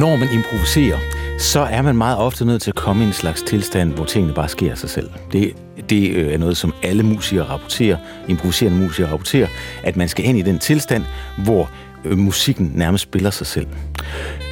[0.00, 0.98] Når man improviserer,
[1.38, 4.34] så er man meget ofte nødt til at komme i en slags tilstand, hvor tingene
[4.34, 5.10] bare sker af sig selv.
[5.32, 5.52] Det,
[5.90, 7.96] det øh, er noget, som alle musikere rapporterer,
[8.28, 9.48] improviserende musikere rapporterer,
[9.82, 11.04] at man skal ind i den tilstand,
[11.38, 11.70] hvor
[12.04, 13.66] øh, musikken nærmest spiller sig selv.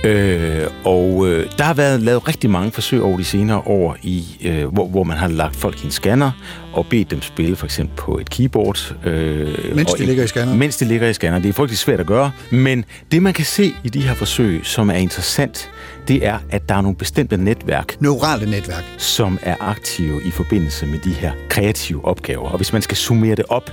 [0.04, 4.24] Øh, og øh, der har været lavet rigtig mange forsøg over de senere år, i,
[4.44, 6.30] øh, hvor, hvor man har lagt folk i en scanner
[6.72, 8.94] og bedt dem spille for eksempel på et keyboard.
[9.04, 10.58] Øh, Mens de ligger i scanneren?
[10.58, 11.38] Mens de ligger i scanner.
[11.38, 12.30] Det er frygtelig svært at gøre.
[12.50, 15.70] Men det, man kan se i de her forsøg, som er interessant,
[16.08, 18.84] det er, at der er nogle bestemte netværk, Neurale netværk.
[18.98, 22.48] som er aktive i forbindelse med de her kreative opgaver.
[22.48, 23.70] Og hvis man skal summere det op,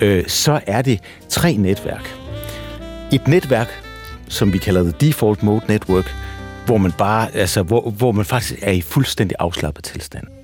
[0.00, 0.98] øh, så er det
[1.28, 2.21] tre netværk.
[3.12, 3.68] Et netværk,
[4.28, 6.14] som vi kalder the default mode network,
[6.66, 10.41] hvor man bare, altså, hvor, hvor man faktisk er i fuldstændig afslappet tilstand.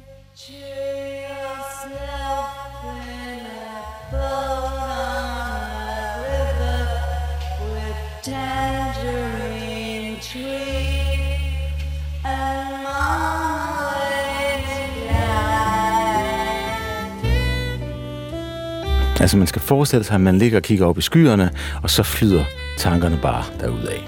[19.20, 21.50] Altså man skal forestille sig, at man ligger og kigger op i skyerne,
[21.82, 22.44] og så flyder
[22.78, 23.98] tankerne bare derudad.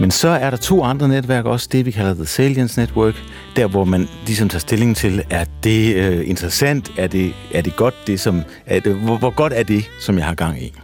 [0.00, 3.14] Men så er der to andre netværk også, det vi kalder The Salience Network,
[3.56, 7.76] der hvor man ligesom tager stilling til, er det øh, interessant, er det, er det
[7.76, 10.81] godt, det som, er det, hvor, hvor godt er det, som jeg har gang i.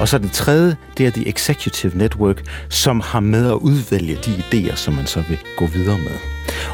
[0.00, 4.30] Og så den tredje, det er The Executive Network, som har med at udvælge de
[4.30, 6.16] idéer, som man så vil gå videre med.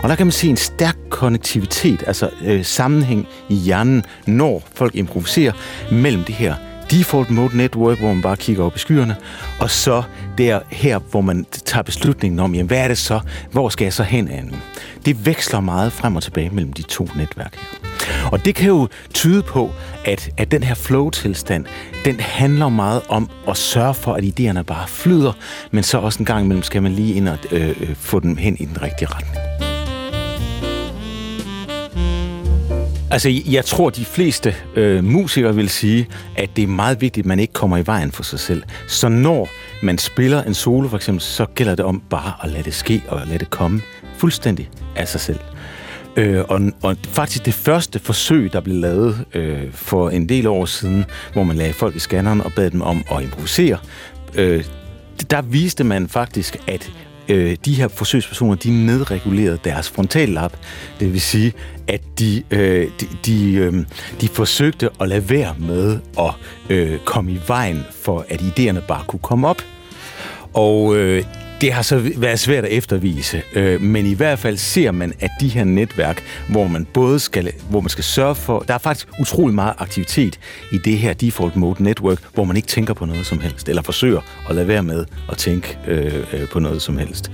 [0.02, 4.94] Og der kan man se en stærk konnektivitet, altså øh, sammenhæng i hjernen, når folk
[4.94, 5.52] improviserer
[5.92, 6.54] mellem det her
[6.90, 9.16] default mode network, hvor man bare kigger op i skyerne,
[9.60, 10.02] og så
[10.38, 13.92] der her, hvor man tager beslutningen om, jamen, hvad er det så, hvor skal jeg
[13.92, 14.56] så hen af nu?
[15.04, 17.82] Det veksler meget frem og tilbage mellem de to netværk her.
[18.32, 19.70] Og det kan jo tyde på,
[20.04, 21.64] at, at den her flow-tilstand,
[22.04, 25.32] den handler meget om at sørge for, at idéerne bare flyder,
[25.70, 28.36] men så også en gang imellem skal man lige ind og øh, øh, få dem
[28.36, 29.61] hen i den rigtige retning.
[33.12, 37.28] Altså, jeg tror, de fleste øh, musikere vil sige, at det er meget vigtigt, at
[37.28, 38.62] man ikke kommer i vejen for sig selv.
[38.88, 39.48] Så når
[39.82, 43.02] man spiller en solo, for eksempel, så gælder det om bare at lade det ske
[43.08, 43.80] og lade det komme
[44.16, 45.38] fuldstændig af sig selv.
[46.16, 50.64] Øh, og, og faktisk det første forsøg, der blev lavet øh, for en del år
[50.64, 53.78] siden, hvor man lagde folk i scanneren og bad dem om at improvisere,
[54.34, 54.64] øh,
[55.30, 56.92] der viste man faktisk, at
[57.28, 60.52] øh, de her forsøgspersoner, de nedregulerede deres frontallap.
[61.00, 61.52] Det vil sige,
[61.88, 63.74] at de, øh, de, de, øh,
[64.20, 66.34] de forsøgte at lade være med at
[66.70, 69.62] øh, komme i vejen for, at idéerne bare kunne komme op.
[70.54, 71.24] Og øh,
[71.62, 75.30] det har så været svært at eftervise, øh, men i hvert fald ser man, at
[75.40, 79.08] de her netværk, hvor man både skal, hvor man skal sørge for, der er faktisk
[79.20, 80.38] utrolig meget aktivitet
[80.72, 83.82] i det her default mode network, hvor man ikke tænker på noget som helst, eller
[83.82, 87.30] forsøger at lade være med at tænke øh, øh, på noget som helst,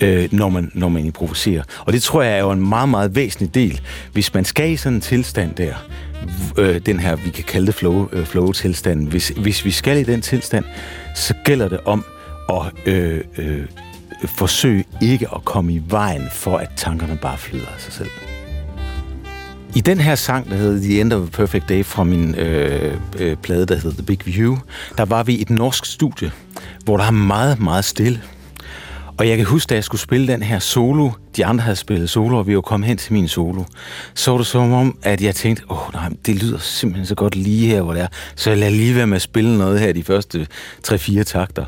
[0.00, 1.62] øh, når, man, når man improviserer.
[1.86, 3.80] Og det tror jeg er jo en meget, meget væsentlig del.
[4.12, 5.74] Hvis man skal i sådan en tilstand der,
[6.58, 10.02] øh, den her, vi kan kalde det flow, øh, flow-tilstand, hvis, hvis vi skal i
[10.02, 10.64] den tilstand,
[11.14, 12.04] så gælder det om
[12.48, 13.66] og øh, øh,
[14.26, 18.10] forsøg ikke at komme i vejen for, at tankerne bare flyder af sig selv.
[19.74, 22.94] I den her sang, der hedder The End of a Perfect Day fra min øh,
[23.18, 24.56] øh, plade, der hedder The Big View,
[24.98, 26.32] der var vi i et norsk studie,
[26.84, 28.22] hvor der er meget, meget stille.
[29.18, 32.10] Og jeg kan huske, da jeg skulle spille den her solo, de andre havde spillet
[32.10, 33.64] solo, og vi var kommet hen til min solo,
[34.14, 37.14] så var det som om, at jeg tænkte, åh oh, nej, det lyder simpelthen så
[37.14, 39.80] godt lige her, hvor det er, så jeg lader lige være med at spille noget
[39.80, 40.46] her de første
[40.88, 41.64] 3-4 takter.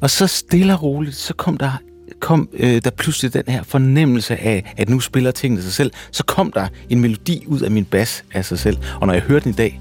[0.00, 1.72] Og så stille og roligt, så kom der
[2.20, 5.92] kom øh, der pludselig den her fornemmelse af, at nu spiller tingene sig selv.
[6.10, 8.76] Så kom der en melodi ud af min bas af sig selv.
[9.00, 9.80] Og når jeg hørte den i dag,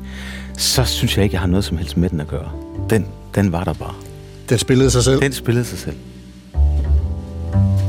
[0.57, 2.51] så synes jeg ikke, jeg har noget som helst med den at gøre.
[2.89, 3.93] Den, den var der bare.
[4.49, 5.21] Den spillede sig selv.
[5.21, 5.95] Den spillede sig selv.
[6.53, 7.86] Ja,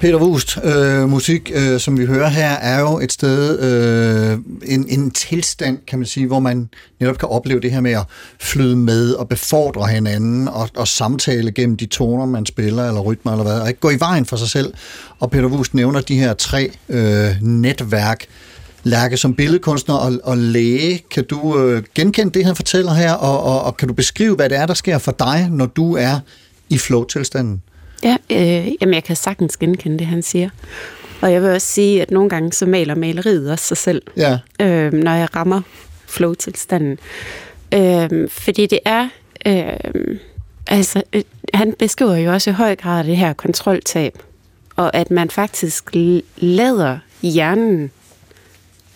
[0.00, 4.38] Peter Wust, øh, musik, øh, som vi hører her, er jo et sted, øh,
[4.74, 6.68] en, en tilstand, kan man sige, hvor man
[7.00, 8.04] netop kan opleve det her med at
[8.40, 13.32] flyde med og befordre hinanden og, og samtale gennem de toner, man spiller, eller rytmer,
[13.32, 14.74] eller hvad, og ikke gå i vejen for sig selv.
[15.20, 18.24] Og Peter Wust nævner de her tre øh, netværk,
[18.82, 23.42] Lærke, som billedkunstner og, og læge, kan du øh, genkende det, han fortæller her, og,
[23.42, 26.18] og, og kan du beskrive, hvad det er, der sker for dig, når du er
[26.68, 27.62] i flow-tilstanden?
[28.02, 30.50] Ja, øh, jamen jeg kan sagtens genkende det, han siger.
[31.20, 34.38] Og jeg vil også sige, at nogle gange så maler maleriet også sig selv, Ja.
[34.60, 35.62] øh, når jeg rammer
[36.06, 36.98] flow-tilstanden.
[37.74, 39.08] Øh, fordi det er...
[39.46, 40.18] Øh,
[40.66, 41.22] altså, øh,
[41.54, 44.18] han beskriver jo også i høj grad det her kontroltab,
[44.76, 45.84] og at man faktisk
[46.36, 47.90] lader hjernen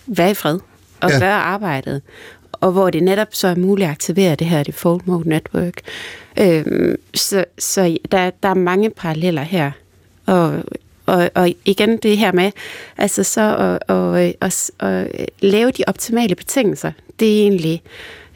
[0.07, 0.59] være i fred
[1.01, 1.19] og ja.
[1.19, 2.01] gøre arbejdet,
[2.61, 5.73] og hvor det netop så er muligt at aktivere det her default mode network.
[6.39, 9.71] Øhm, så så der, der er mange paralleller her.
[10.25, 10.53] Og,
[11.05, 12.51] og, og igen det her med,
[12.97, 13.55] altså så
[13.87, 17.81] at, at, at, at lave de optimale betingelser, det er egentlig,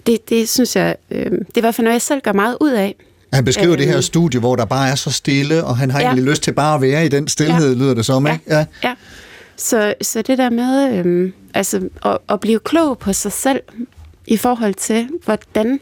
[0.08, 2.58] det, det synes jeg, øh, det er i hvert fald noget, jeg selv gør meget
[2.62, 2.96] ud af.
[3.34, 4.02] Han beskriver øh, det her Øhm.
[4.02, 6.04] studie, hvor der bare er så stille, og han har ja.
[6.04, 6.10] Ja.
[6.10, 7.80] egentlig lyst til bare at være i den stillhed, ja.
[7.80, 8.40] lyder det som, ikke?
[8.48, 8.66] Ja.
[8.84, 8.94] Ja.
[9.58, 13.62] Så, så det der med øhm, altså, at, at blive klog på sig selv
[14.28, 15.80] i forhold til, hvordan,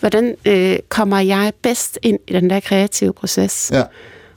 [0.00, 3.70] hvordan øh, kommer jeg bedst ind i den der kreative proces.
[3.74, 3.82] ja.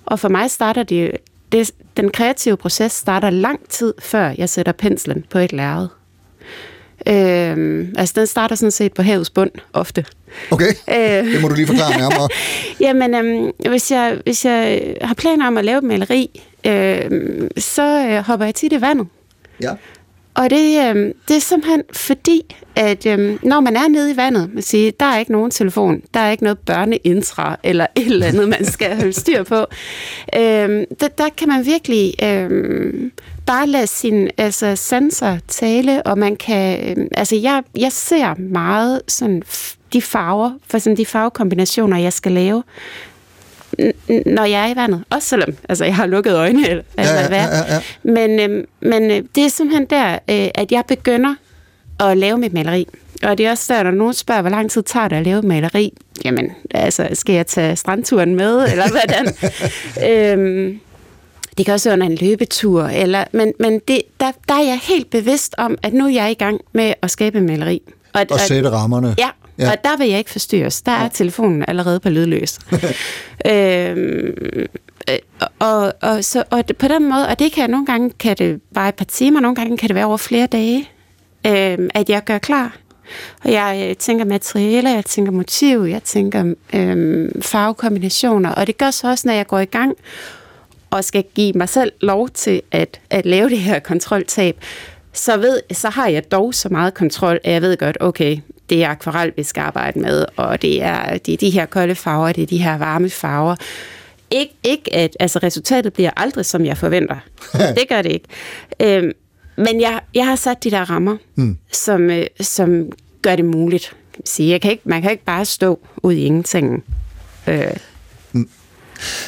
[0.06, 1.12] Og for mig starter det,
[1.52, 5.88] det, den kreative proces starter lang tid før jeg sætter penslen på et lærred.
[7.08, 10.06] Øhm, altså den starter sådan set på havets bund ofte.
[10.52, 11.34] Okay, Øh.
[11.34, 12.30] det må du lige forklare nærmere.
[12.86, 18.08] Jamen, øhm, hvis, jeg, hvis jeg har planer om at lave et maleri, øhm, så
[18.10, 19.08] øh, hopper jeg tit i vandet.
[19.62, 19.72] Ja.
[20.36, 24.54] Og det, øh, det er simpelthen fordi, at øh, når man er nede i vandet,
[24.54, 28.28] man siger, der er ikke nogen telefon, der er ikke noget børneintra eller et eller
[28.28, 29.66] andet, man skal holde styr på.
[30.36, 33.12] Øh, der, der kan man virkelig øh,
[33.46, 39.02] bare lade sin altså, sanser tale, og man kan, Øh, altså jeg, jeg ser meget
[39.08, 39.44] sådan
[39.94, 42.64] de farver, for sådan de farvekombinationer, jeg skal lave,
[44.26, 45.04] når jeg er i vandet.
[45.10, 47.58] Også selvom altså, jeg har lukket øjne, eller hvad Ja, ja, ja, det er.
[47.68, 47.82] ja, ja.
[48.04, 51.36] Men, øh, men øh, det er simpelthen der, øh, at jeg begynder
[52.00, 52.88] at lave mit maleri.
[53.24, 55.42] Og det er også der, når nogen spørger, hvor lang tid tager det at lave
[55.42, 55.94] maleri?
[56.26, 59.28] Jamen, altså, skal jeg tage strandturen med, eller hvordan?
[60.40, 60.80] øhm,
[61.58, 64.80] det kan også være under en løbetur, eller, men, men det, der, der er jeg
[64.84, 67.82] helt bevidst om, at nu er jeg i gang med at skabe maleri.
[68.14, 69.16] Og, Og sætte rammerne.
[69.18, 69.72] Ja, Ja.
[69.72, 70.82] og der vil jeg ikke forstyrres.
[70.82, 72.60] Der er telefonen allerede på lydløs.
[73.52, 74.68] øhm,
[75.10, 75.18] øh,
[75.60, 78.90] og, og, så, og på den måde, og det kan nogle gange kan det være
[78.90, 80.90] et par timer, nogle gange kan det være over flere dage,
[81.48, 82.78] øhm, at jeg gør klar.
[83.44, 88.92] Og jeg øh, tænker materialer, jeg tænker motiv, jeg tænker øhm, farvekombinationer, og det gør
[88.92, 89.96] så også, når jeg går i gang
[90.90, 94.58] og skal give mig selv lov til at, at lave det her kontroltab,
[95.14, 98.38] så, ved, så har jeg dog så meget kontrol, at jeg ved godt, okay,
[98.70, 101.96] det er akvarel, vi skal arbejde med, og det er, det er de her kolde
[101.96, 103.56] farver, det er de her varme farver.
[104.32, 107.18] Ikke, ikke at, altså resultatet bliver aldrig, som jeg forventer.
[107.78, 108.28] det gør det ikke.
[108.80, 109.12] Øhm,
[109.58, 111.58] men jeg, jeg har sat de der rammer, mm.
[111.72, 113.96] som, øh, som gør det muligt.
[114.26, 114.50] Sige.
[114.50, 116.84] Jeg kan ikke, man kan ikke bare stå ud i ingenting.
[117.48, 117.68] Øh,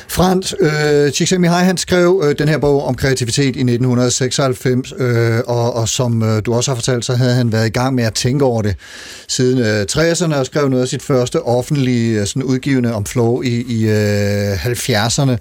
[0.08, 5.74] Frans øh, Csikszentmihalyi, han skrev øh, den her bog om kreativitet i 1996, øh, og,
[5.74, 8.14] og som øh, du også har fortalt, så havde han været i gang med at
[8.14, 8.76] tænke over det
[9.28, 13.42] siden øh, 60'erne, og skrev noget af sit første offentlige øh, sådan udgivende om flow
[13.42, 15.38] i, i øh, 70'erne.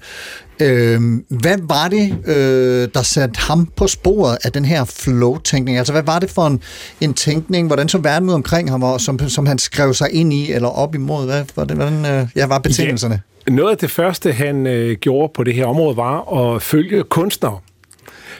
[0.59, 5.77] Øh, hvad var det, øh, der satte ham på sporet af den her flow-tænkning?
[5.77, 6.61] Altså, hvad var det for en,
[7.01, 7.67] en tænkning?
[7.67, 10.67] Hvordan så verden ud omkring ham, og som, som han skrev sig ind i, eller
[10.67, 11.25] op imod?
[11.25, 13.21] Hvad, hvordan, øh, ja, var betingelserne?
[13.47, 17.59] Noget af det første, han øh, gjorde på det her område, var at følge kunstnere.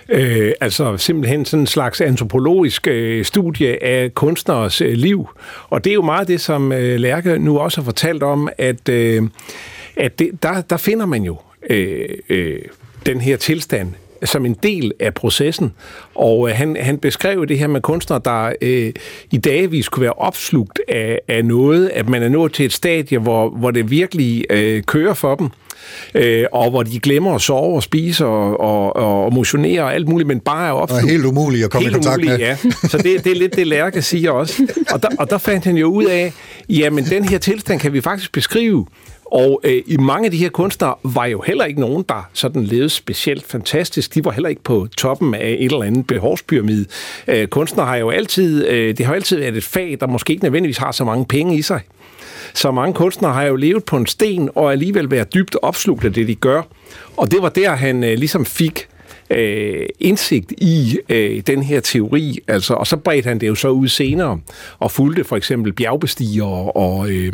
[0.10, 5.30] Øh, altså simpelthen sådan en slags antropologisk øh, studie af kunstneres øh, liv.
[5.70, 8.90] Og det er jo meget det, som øh, Lærke nu også har fortalt om, at,
[8.90, 9.24] øh,
[9.98, 11.38] at det, der, der finder man jo
[11.70, 12.60] øh, øh,
[13.06, 15.74] den her tilstand som en del af processen.
[16.16, 18.94] Og øh, han, han beskrev det her med kunstnere, der øh,
[19.32, 23.18] i dagvis kunne være opslugt af, af noget, at man er nået til et stadie,
[23.18, 25.50] hvor, hvor det virkelig øh, kører for dem,
[26.16, 30.08] øh, og hvor de glemmer at sove og spise og, og, og motionere og alt
[30.08, 31.04] muligt, men bare er opslugt.
[31.04, 32.48] Og helt umuligt at komme Helt i kontakt umuligt, med.
[32.48, 32.88] Ja.
[32.88, 34.68] Så det, det er lidt det, Lærke siger også.
[34.92, 36.34] Og der, og der fandt han jo ud af,
[36.70, 38.86] jamen den her tilstand kan vi faktisk beskrive.
[39.36, 42.64] Og øh, i mange af de her kunstnere var jo heller ikke nogen, der sådan
[42.64, 44.16] levede specielt fantastisk.
[44.16, 46.86] De var heller ikke på toppen af et eller andet behovspyramide.
[47.28, 50.32] Øh, kunstnere har jo altid, øh, det har jo altid været et fag, der måske
[50.34, 51.82] ikke nødvendigvis har så mange penge i sig.
[52.54, 56.14] Så mange kunstnere har jo levet på en sten, og alligevel været dybt opslugt af
[56.14, 56.62] det, de gør.
[57.18, 58.88] Og det var der, han øh, ligesom fik
[59.30, 63.70] øh, indsigt i øh, den her teori, altså, og så bredte han det jo så
[63.70, 64.40] ud senere,
[64.80, 67.32] og fulgte for eksempel bjergbestigere og øh,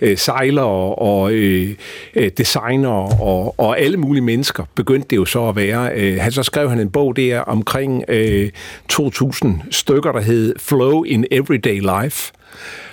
[0.00, 1.74] øh, sejlere og øh,
[2.14, 5.90] øh, designer og, og alle mulige mennesker begyndte det jo så at være.
[5.94, 8.50] Øh, han så skrev han en bog der omkring øh,
[8.88, 12.32] 2000 stykker, der hed Flow in Everyday Life.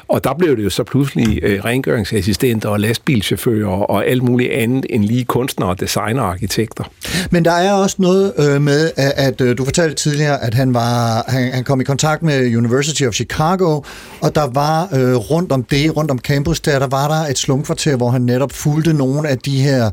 [0.08, 4.86] Og der blev det jo så pludselig øh, rengøringsassistenter og lastbilchauffører og alt muligt andet
[4.90, 6.84] end lige kunstnere, designer og arkitekter.
[7.32, 10.74] Men der er også noget øh, med, at, at øh, du fortalte tidligere, at han
[10.74, 13.82] var han, han kom i kontakt med University of Chicago,
[14.22, 17.38] og der var øh, rundt om det, rundt om campus der, der var der et
[17.38, 19.90] slumkvarter, hvor han netop fulgte nogle af de her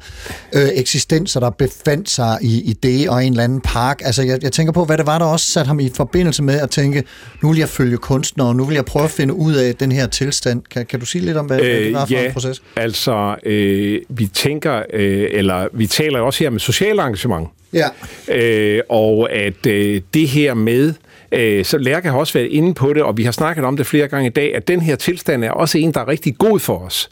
[0.52, 4.00] øh, eksistenser, der befandt sig i, i det og en eller anden park.
[4.04, 6.60] Altså, jeg, jeg tænker på, hvad det var, der også satte ham i forbindelse med
[6.60, 7.04] at tænke,
[7.42, 10.01] nu vil jeg følge kunstnere, nu vil jeg prøve at finde ud af den her
[10.11, 10.62] tilstand.
[10.70, 12.62] Kan, kan du sige lidt om, hvad, øh, hvad det var for ja, en proces?
[12.76, 17.48] altså, øh, vi tænker, øh, eller vi taler også her med social engagement.
[17.72, 17.88] Ja.
[18.28, 20.94] Øh, og at øh, det her med,
[21.33, 23.87] øh, så Lærke har også været inde på det, og vi har snakket om det
[23.87, 26.59] flere gange i dag, at den her tilstand er også en, der er rigtig god
[26.61, 27.11] for os.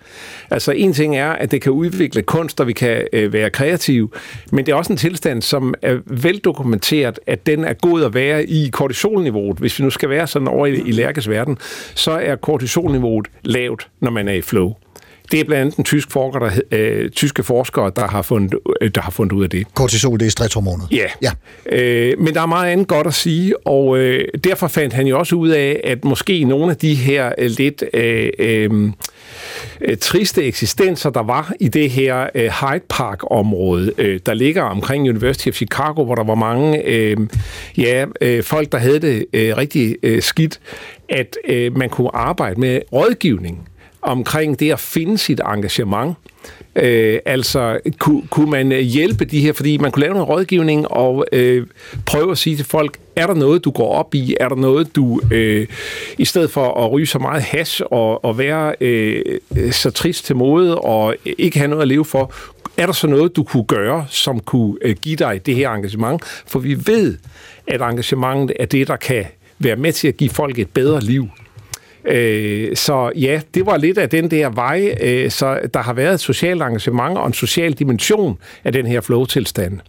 [0.50, 4.08] Altså en ting er, at det kan udvikle kunst, og vi kan øh, være kreative,
[4.52, 8.44] men det er også en tilstand, som er veldokumenteret, at den er god at være
[8.44, 9.58] i kortisolniveauet.
[9.58, 11.58] Hvis vi nu skal være sådan over i, i Lærkes verden,
[11.94, 14.74] så er kortisolniveauet lavt, når man er i flow.
[15.30, 18.90] Det er blandt andet en tysk forsker, der, øh, tyske forskere, der har, fundet, øh,
[18.94, 19.74] der har fundet ud af det.
[19.74, 20.88] Kortisol, det er stresshormonet.
[20.90, 21.06] Ja.
[21.22, 21.30] Ja.
[21.66, 25.18] Øh, men der er meget andet godt at sige, og øh, derfor fandt han jo
[25.18, 28.70] også ud af, at måske nogle af de her øh, lidt øh, øh,
[29.80, 35.08] øh, triste eksistenser, der var i det her øh, Hyde Park-område, øh, der ligger omkring
[35.08, 37.16] University of Chicago, hvor der var mange øh,
[37.78, 40.60] ja, øh, folk, der havde det øh, rigtig øh, skidt,
[41.08, 43.69] at øh, man kunne arbejde med rådgivning
[44.02, 46.16] omkring det at finde sit engagement.
[46.76, 50.88] Øh, altså, kunne, kunne man øh, hjælpe de her, fordi man kunne lave en rådgivning
[50.88, 51.66] og øh,
[52.06, 54.36] prøve at sige til folk, er der noget, du går op i?
[54.40, 55.66] Er der noget, du, øh,
[56.18, 59.22] i stedet for at ryge så meget hash og, og være øh,
[59.56, 62.32] øh, så trist til mode og ikke have noget at leve for,
[62.76, 66.24] er der så noget, du kunne gøre, som kunne øh, give dig det her engagement?
[66.46, 67.16] For vi ved,
[67.66, 69.24] at engagementet er det, der kan
[69.58, 71.28] være med til at give folk et bedre liv.
[72.04, 76.14] Øh, så ja, det var lidt af den der vej, øh, så der har været
[76.14, 79.80] et socialt engagement og en social dimension af den her flow-tilstand.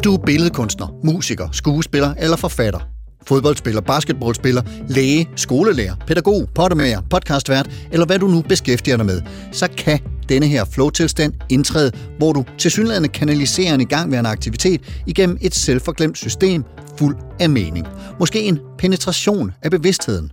[0.00, 2.80] Om du er billedkunstner, musiker, skuespiller eller forfatter,
[3.26, 9.22] fodboldspiller, basketballspiller, læge, skolelærer, pædagog, pottemager, podcastvært eller hvad du nu beskæftiger dig med,
[9.52, 9.98] så kan
[10.28, 16.64] denne her flow-tilstand indtræde, hvor du tilsyneladende kanaliserer en igangværende aktivitet igennem et selvforglemt system
[16.98, 17.86] fuld af mening.
[18.20, 20.32] Måske en penetration af bevidstheden.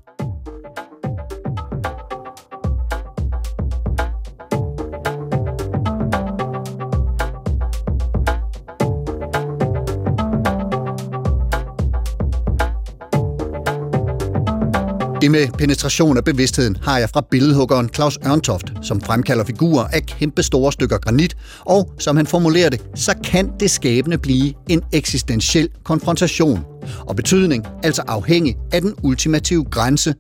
[15.22, 20.06] Det med penetration af bevidstheden har jeg fra billedhuggeren Claus Ørntoft, som fremkalder figurer af
[20.06, 24.82] kæmpe store stykker granit, og som han formulerer det, så kan det skabende blive en
[24.94, 26.66] eksistentiel konfrontation,
[27.00, 30.14] og betydning altså afhængig af den ultimative grænse,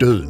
[0.00, 0.28] døden.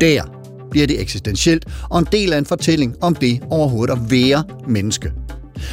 [0.00, 0.22] Der
[0.70, 5.12] bliver det eksistentielt og en del af en fortælling om det overhovedet at være menneske.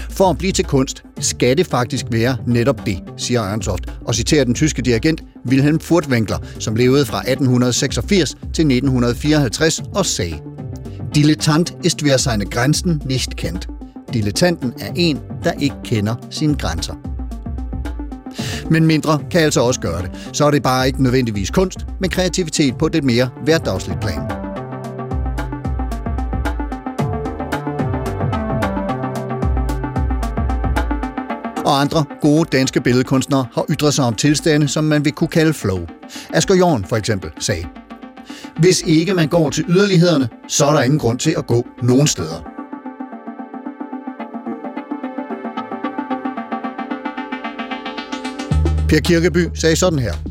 [0.09, 4.43] For at blive til kunst, skal det faktisk være netop det, siger Ørntoft, og citerer
[4.43, 10.39] den tyske dirigent Wilhelm Furtwängler, som levede fra 1886 til 1954 og sagde,
[11.15, 13.67] Dilettant ist wer seine Grenzen nicht kennt.
[14.13, 16.93] Dilettanten er en, der ikke kender sine grænser.
[18.69, 20.11] Men mindre kan altså også gøre det.
[20.34, 24.40] Så er det bare ikke nødvendigvis kunst, men kreativitet på det mere hverdagsligt plan.
[31.66, 35.53] Og andre gode danske billedkunstnere har ytret sig om tilstande, som man vil kunne kalde
[35.53, 35.80] flow.
[36.34, 37.66] Asger Jorn for eksempel sagde,
[38.59, 42.07] Hvis ikke man går til yderlighederne, så er der ingen grund til at gå nogen
[42.07, 42.43] steder.
[48.89, 50.30] Per Kirkeby sagde sådan her.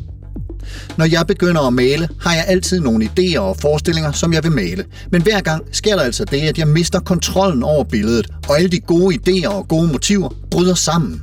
[0.97, 4.51] Når jeg begynder at male, har jeg altid nogle idéer og forestillinger, som jeg vil
[4.51, 4.85] male.
[5.11, 8.69] Men hver gang sker der altså det, at jeg mister kontrollen over billedet, og alle
[8.69, 11.21] de gode idéer og gode motiver bryder sammen.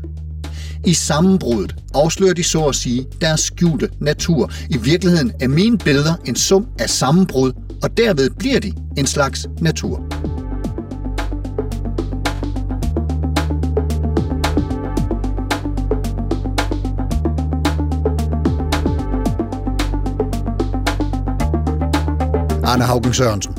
[0.87, 4.53] I sammenbruddet afslører de så at sige deres skjulte natur.
[4.71, 7.53] I virkeligheden er mine billeder en sum af sammenbrud,
[7.83, 10.03] og derved bliver de en slags natur.
[22.69, 23.55] Arne Haugen Sørensen.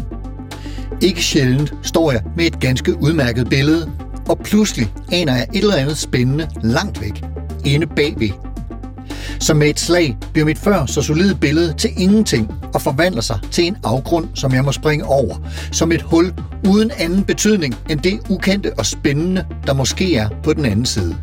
[1.01, 3.91] Ikke sjældent står jeg med et ganske udmærket billede,
[4.28, 7.24] og pludselig aner jeg et eller andet spændende langt væk,
[7.66, 8.30] inde bagved.
[9.39, 13.39] Som med et slag bliver mit før så solide billede til ingenting og forvandler sig
[13.51, 15.36] til en afgrund, som jeg må springe over.
[15.72, 16.34] Som et hul
[16.68, 21.18] uden anden betydning end det ukendte og spændende, der måske er på den anden side.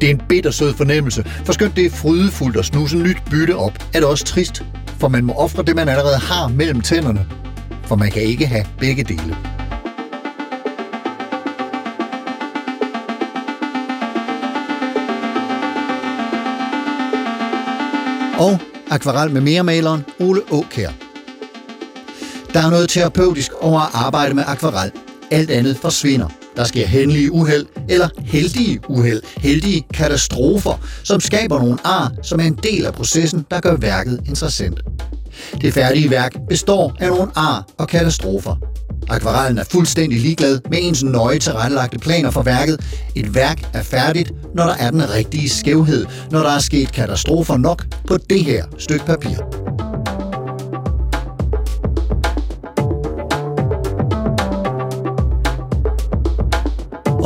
[0.00, 3.72] Det er en bittersød fornemmelse, for skønt det er frydefuldt at snuse nyt bytte op,
[3.94, 4.64] er det også trist,
[4.98, 7.26] for man må ofre det, man allerede har mellem tænderne.
[7.84, 9.36] For man kan ikke have begge dele.
[18.38, 18.58] Og
[18.90, 20.90] akvarel med mere maleren Ole Åkær.
[22.52, 24.92] Der er noget terapeutisk over at arbejde med akvarel.
[25.30, 26.28] Alt andet forsvinder.
[26.56, 32.44] Der sker hændelige uheld eller heldige uheld, heldige katastrofer, som skaber nogle ar, som er
[32.44, 34.80] en del af processen, der gør værket interessant.
[35.60, 38.56] Det færdige værk består af nogle ar og katastrofer.
[39.08, 42.80] Akvarellen er fuldstændig ligeglad med ens nøje tilrettelagte planer for værket.
[43.14, 47.56] Et værk er færdigt, når der er den rigtige skævhed, når der er sket katastrofer
[47.56, 49.65] nok på det her stykke papir.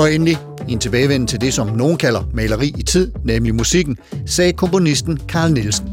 [0.01, 0.39] Og endelig,
[0.69, 3.97] i en tilbagevenden til det, som nogen kalder maleri i tid, nemlig musikken,
[4.27, 5.89] sagde komponisten Carl Nielsen.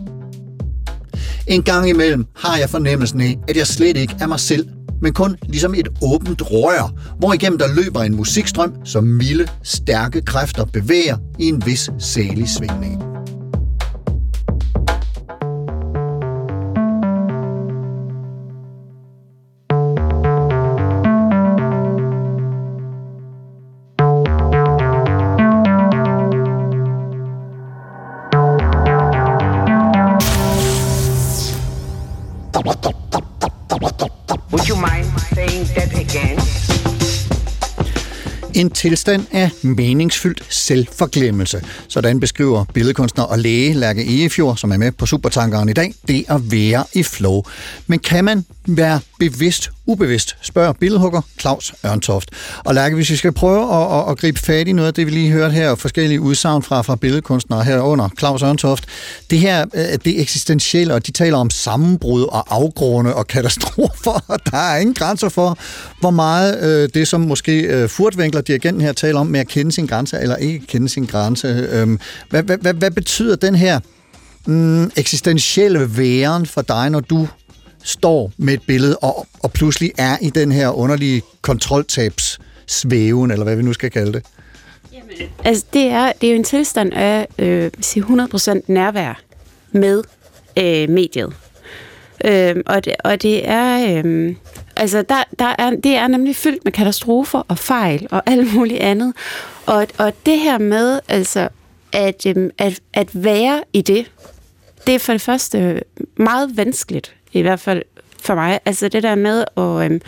[1.47, 4.67] En gang imellem har jeg fornemmelsen af, at jeg slet ikke er mig selv,
[5.01, 10.21] men kun ligesom et åbent rør, hvor igennem der løber en musikstrøm, som milde, stærke
[10.21, 13.16] kræfter bevæger i en vis salig svingning.
[38.57, 41.61] En tilstand af meningsfyldt selvforglemmelse.
[41.87, 46.25] Sådan beskriver billedkunstner og læge Lærke Egefjord, som er med på Supertankeren i dag, det
[46.27, 47.43] at være i flow.
[47.87, 52.31] Men kan man være bevidst, ubevidst, spørger billedhugger Claus Ørntoft.
[52.65, 55.05] Og Lærke, hvis vi skal prøve at, at, at gribe fat i noget af det,
[55.05, 58.85] vi lige hørte her, og forskellige udsagn fra, fra billedkunstnere herunder, Claus Ørntoft,
[59.29, 64.39] det her, øh, det eksistentielle, og de taler om sammenbrud og afgrunde og katastrofer, og
[64.51, 65.57] der er ingen grænser for,
[65.99, 69.71] hvor meget øh, det, som måske øh, Furtvinkler, dirigenten her, taler om med at kende
[69.71, 71.47] sin grænse, eller ikke kende sin grænse.
[71.47, 71.97] Øh,
[72.29, 73.79] hvad, hvad, hvad, hvad betyder den her
[74.45, 77.27] mm, eksistentielle væren for dig, når du
[77.87, 83.43] står med et billede og, og pludselig er i den her underlige kontroltabs svæven, eller
[83.43, 84.25] hvad vi nu skal kalde det.
[84.93, 89.21] Jamen, Altså, det er, det er jo en tilstand af øh, 100% nærvær
[89.71, 90.03] med
[90.57, 91.33] øh, mediet.
[92.25, 94.03] Øh, og, det, og det er...
[94.05, 94.35] Øh,
[94.75, 98.79] altså, der, der er, det er nemlig fyldt med katastrofer og fejl og alt muligt
[98.79, 99.13] andet.
[99.65, 101.49] Og, og det her med altså,
[101.91, 104.11] at, øh, at, at være i det,
[104.87, 105.81] det er for det første
[106.17, 107.83] meget vanskeligt, i hvert fald
[108.23, 108.59] for mig.
[108.65, 110.01] Altså det der med at, øhm,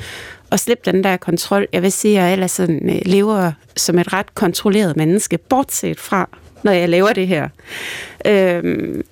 [0.51, 1.67] at slippe den der kontrol.
[1.74, 5.99] Jeg vil sige, at jeg ellers sådan, øh, lever som et ret kontrolleret menneske, bortset
[5.99, 6.30] fra,
[6.63, 7.49] når jeg laver det her.
[8.26, 9.03] Øhm,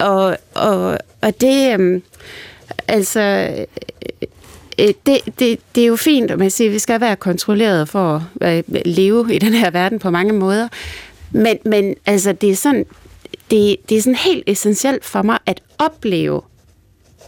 [0.00, 2.02] og, og, og det, øhm,
[2.88, 3.66] altså, øh,
[4.78, 7.88] øh det, det, det er jo fint, at man siger, at vi skal være kontrolleret
[7.88, 10.68] for at øh, leve i den her verden på mange måder.
[11.30, 12.86] Men, men altså, det er sådan,
[13.50, 16.42] det, det er sådan helt essentielt for mig at opleve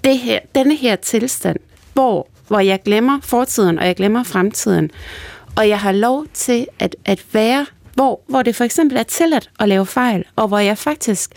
[0.05, 1.57] det her, denne her tilstand,
[1.93, 4.91] hvor, hvor jeg glemmer fortiden, og jeg glemmer fremtiden.
[5.57, 9.51] Og jeg har lov til at, at være, hvor, hvor det for eksempel er tilladt
[9.61, 11.31] at lave fejl, og hvor jeg faktisk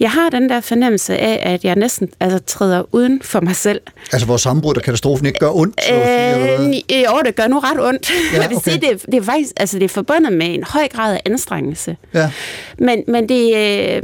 [0.00, 3.80] jeg har den der fornemmelse af, at jeg næsten altså, træder uden for mig selv.
[4.12, 5.84] Altså, hvor sammenbrud og katastrofen ikke gør ondt?
[5.84, 6.68] sige, eller?
[6.68, 8.10] Øh, jo, det gør nu ret ondt.
[8.10, 8.70] Ja, jeg vil okay.
[8.70, 11.96] sige, det, det, er faktisk, altså, det er forbundet med en høj grad af anstrengelse.
[12.14, 12.30] Ja.
[12.78, 14.02] Men, men, det, øh,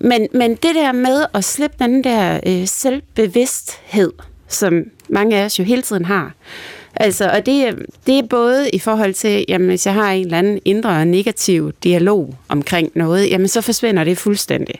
[0.00, 4.12] men, men det der med at slippe den der øh, selvbevidsthed,
[4.48, 6.34] som mange af os jo hele tiden har,
[6.96, 7.74] Altså, og det,
[8.06, 11.72] det er både i forhold til, jamen, hvis jeg har en eller anden indre negativ
[11.84, 14.74] dialog omkring noget, jamen, så forsvinder det fuldstændig.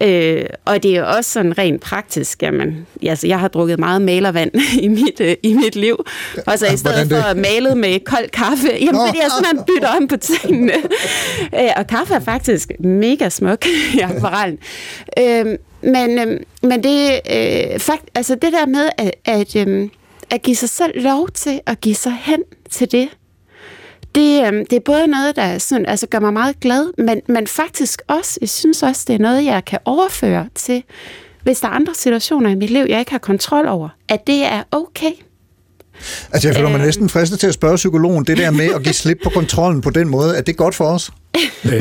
[0.00, 2.42] Øh, og det er jo også sådan rent praktisk.
[2.42, 4.50] Jamen, altså, jeg har drukket meget malervand
[4.82, 6.04] i mit, øh, i mit liv.
[6.46, 7.18] Og så i stedet det?
[7.18, 9.06] for at male med kold kaffe, jamen, Nå.
[9.06, 10.72] fordi jeg simpelthen bytter om på tingene.
[11.60, 14.58] øh, og kaffe er faktisk mega smuk i akvarellen.
[15.18, 19.88] Øh, men, øh, men det, øh, fakt, altså det der med at, at, øh,
[20.30, 23.08] at give sig selv lov til at give sig hen til det,
[24.14, 27.46] det, øhm, det er både noget, der sådan, altså gør mig meget glad, men, men
[27.46, 30.82] faktisk også, jeg synes også, det er noget, jeg kan overføre til,
[31.42, 34.44] hvis der er andre situationer i mit liv, jeg ikke har kontrol over, at det
[34.44, 35.10] er okay.
[36.32, 36.84] Altså, jeg føler mig Øhm.
[36.86, 39.90] næsten fristet til at spørge psykologen, det der med at give slip på kontrollen på
[39.90, 41.10] den måde, er det godt for os?
[41.64, 41.72] Øh,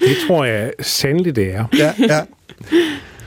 [0.00, 1.64] det tror jeg sandelig, det er.
[1.78, 2.20] Ja, ja.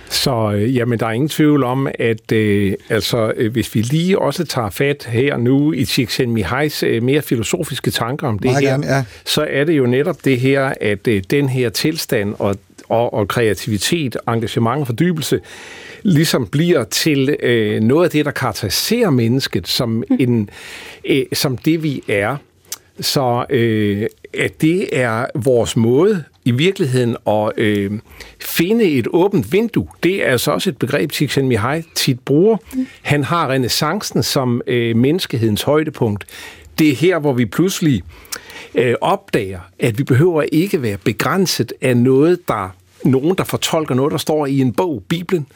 [0.10, 4.20] Så øh, jamen, der er ingen tvivl om, at øh, altså, øh, hvis vi lige
[4.20, 8.70] også tager fat her nu i Csikszentmihalys øh, mere filosofiske tanker om det Meget her,
[8.70, 9.04] gerne, ja.
[9.26, 12.56] så er det jo netop det her, at øh, den her tilstand og,
[12.90, 15.40] og, og kreativitet, engagement og fordybelse,
[16.04, 20.50] ligesom bliver til øh, noget af det, der karakteriserer mennesket som, en,
[21.06, 22.36] øh, som det, vi er.
[23.00, 27.92] Så øh, at det er vores måde i virkeligheden at øh,
[28.40, 29.88] finde et åbent vindue.
[30.04, 32.58] Det er altså også et begreb, Csikszentmihalyi tit bruger.
[33.02, 36.26] Han har renaissancen som øh, menneskehedens højdepunkt.
[36.80, 38.04] Det er her, hvor vi pludselig
[38.76, 42.76] øh, opdager, at vi behøver ikke være begrænset af noget, der
[43.06, 45.48] nogen, der fortolker noget, der står i en bog, Bibelen,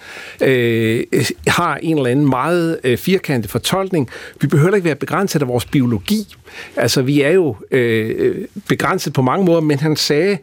[0.42, 1.04] øh,
[1.48, 4.10] har en eller anden meget øh, firkantet fortolkning.
[4.42, 6.36] Vi behøver ikke være begrænset af vores biologi.
[6.76, 10.38] Altså, vi er jo øh, øh begrænset på mange måder, men han sagde,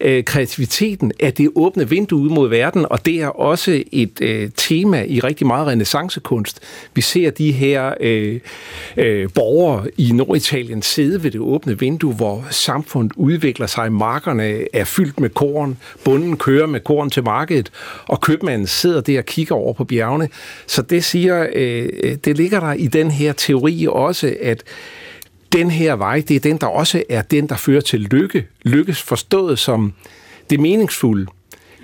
[0.00, 4.50] øh, kreativiteten er det åbne vindue ud mod verden, og det er også et øh,
[4.56, 6.60] tema i rigtig meget renaissancekunst.
[6.94, 8.40] Vi ser de her øh,
[8.96, 14.84] øh, borgere i Norditalien sidde ved det åbne vindue, hvor samfundet udvikler sig, markerne er
[14.84, 17.70] fyldt med korn, bunden kører med korn til markedet,
[18.06, 20.28] og købmanden sidder der og kigger over på bjergene.
[20.66, 24.62] Så det siger, øh, øh det ligger der i den her teori også, at
[25.52, 28.46] den her vej, det er den, der også er den, der fører til lykke.
[28.62, 29.92] Lykkes forstået som
[30.50, 31.26] det meningsfulde.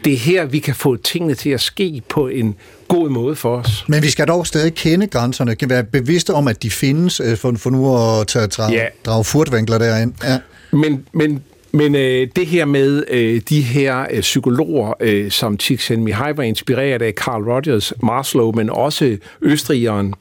[0.05, 2.55] Det er her, vi kan få tingene til at ske på en
[2.89, 3.85] god måde for os.
[3.89, 7.37] Men vi skal dog stadig kende grænserne, kan være bevidste om, at de findes, øh,
[7.37, 8.87] for, for nu at tage, drage, Ja.
[9.07, 10.13] drage furtvinkler derind.
[10.25, 10.39] Ja.
[10.73, 11.43] Men, men,
[11.77, 17.03] men øh, det her med øh, de her øh, psykologer, øh, som Csikszentmihalyi var inspireret
[17.03, 20.15] af, Carl Rogers, Maslow, men også østrigeren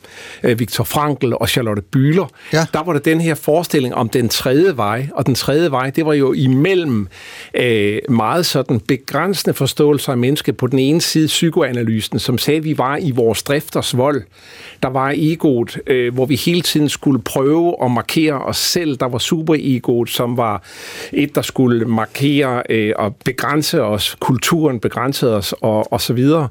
[0.44, 2.66] øh, Viktor Frankl og Charlotte Bühler, Ja.
[2.74, 6.06] der var der den her forestilling om den tredje vej, og den tredje vej, det
[6.06, 7.08] var jo imellem
[7.54, 12.64] øh, meget sådan begrænsende forståelser af mennesket på den ene side psykoanalysen, som sagde, at
[12.64, 14.22] vi var i vores drifters vold.
[14.84, 18.98] Der var egoet, øh, hvor vi hele tiden skulle prøve at markere os selv.
[18.98, 20.64] Der var superegoet, som var
[21.14, 24.18] et, der skulle markere øh, og begrænse os.
[24.20, 26.48] Kulturen begrænsede os, og, og så videre.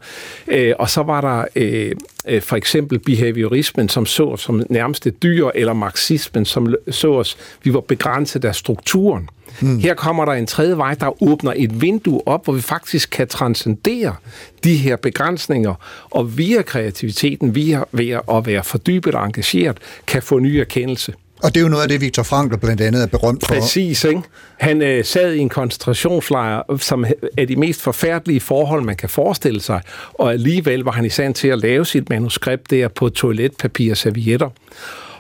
[0.49, 1.93] Øh, og så var der øh,
[2.29, 7.37] øh, for eksempel behaviorismen, som så os som nærmeste dyr, eller marxismen, som så os,
[7.63, 9.29] vi var begrænset af strukturen.
[9.61, 9.79] Mm.
[9.79, 13.29] Her kommer der en tredje vej, der åbner et vindue op, hvor vi faktisk kan
[13.29, 14.17] transcendere
[14.65, 15.75] de her begrænsninger,
[16.11, 21.15] og via kreativiteten, via ved at være fordybet og engageret, kan få ny erkendelse.
[21.43, 23.55] Og det er jo noget af det, Viktor Frankl blandt andet er berømt for.
[23.55, 24.23] Præcis, ikke?
[24.57, 27.05] Han øh, sad i en koncentrationslejr, som
[27.37, 29.81] er de mest forfærdelige forhold, man kan forestille sig,
[30.15, 33.97] og alligevel var han i stand til at lave sit manuskript der på toiletpapir og
[33.97, 34.51] servietter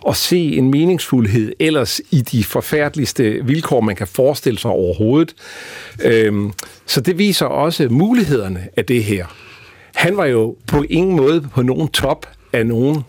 [0.04, 5.34] og se en meningsfuldhed ellers i de forfærdeligste vilkår, man kan forestille sig overhovedet.
[6.02, 6.52] Øhm,
[6.86, 9.26] så det viser også mulighederne af det her.
[9.94, 13.04] Han var jo på ingen måde på nogen top af nogen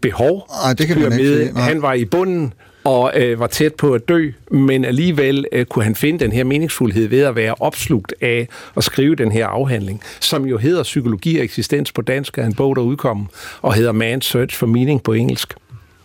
[0.00, 0.50] behov.
[0.64, 1.62] Ej, det kan man ikke sige, nej.
[1.62, 2.52] Han var i bunden
[2.84, 6.44] og øh, var tæt på at dø, men alligevel øh, kunne han finde den her
[6.44, 11.38] meningsfuldhed ved at være opslugt af at skrive den her afhandling, som jo hedder Psykologi
[11.38, 13.28] og eksistens på dansk, er en bog, der udkom,
[13.62, 15.54] og hedder Man's Search for Meaning på engelsk.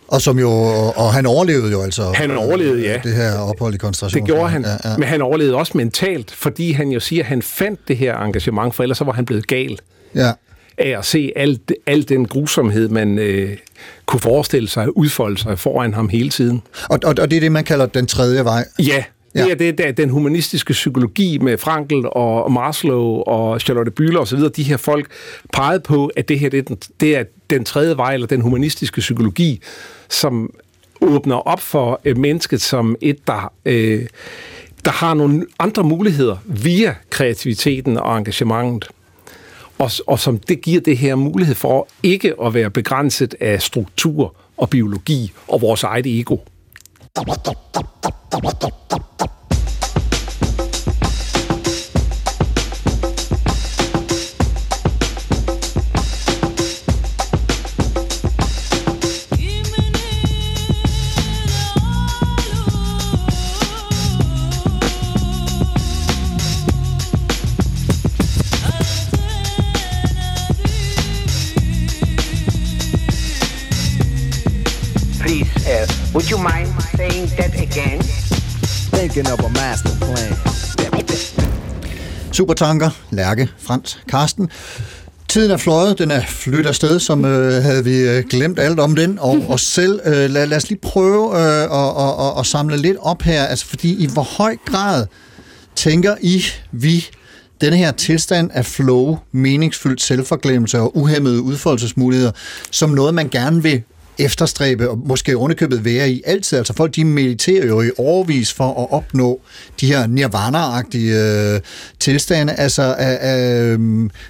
[0.08, 0.50] Og, som jo,
[0.96, 3.00] og han overlevede jo altså Han overlevede, ja.
[3.02, 4.20] det her ophold i koncentration.
[4.20, 4.96] Det gjorde han, Ja, ja.
[4.96, 8.74] men han overlevede også mentalt, fordi han jo siger, at han fandt det her engagement,
[8.74, 9.78] for ellers så var han blevet gal
[10.14, 10.32] ja.
[10.78, 13.56] Af at se al, al den grusomhed, man øh,
[14.06, 16.62] kunne forestille sig udfolde sig foran ham hele tiden.
[16.90, 18.64] Og, og, og det er det, man kalder den tredje vej.
[18.78, 19.04] Ja,
[19.36, 19.44] Ja.
[19.44, 24.38] det er det, der, den humanistiske psykologi med Frankl og Maslow og Charlotte Bühler osv.,
[24.56, 25.06] de her folk
[25.52, 28.40] pegede på, at det her det er, den, det er den tredje vej, eller den
[28.40, 29.60] humanistiske psykologi,
[30.08, 30.50] som
[31.00, 34.06] åbner op for øh, mennesket som et, der, øh,
[34.84, 38.90] der har nogle andre muligheder via kreativiteten og engagementet.
[39.78, 44.34] Og, og som det giver det her mulighed for ikke at være begrænset af struktur
[44.56, 46.36] og biologi og vores eget ego.
[82.36, 84.50] Supertanker, Lærke, Frans, Karsten.
[85.28, 88.96] Tiden er fløjet, den er flyttet afsted, som øh, havde vi øh, glemt alt om
[88.96, 90.00] den, og os selv.
[90.04, 91.68] Øh, lad, lad os lige prøve øh, at,
[91.98, 95.06] at, at, at samle lidt op her, altså fordi i hvor høj grad
[95.76, 97.06] tænker I, vi,
[97.60, 102.32] denne her tilstand af flow, meningsfyldt selvforglemmelse og uhemmede udfoldelsesmuligheder,
[102.70, 103.82] som noget, man gerne vil
[104.18, 106.58] efterstræbe og måske underkøbet være i altid.
[106.58, 109.40] Altså folk, de mediterer jo i overvis for at opnå
[109.80, 111.60] de her nirvana-agtige øh,
[112.00, 112.52] tilstande.
[112.52, 113.76] Altså, er, er,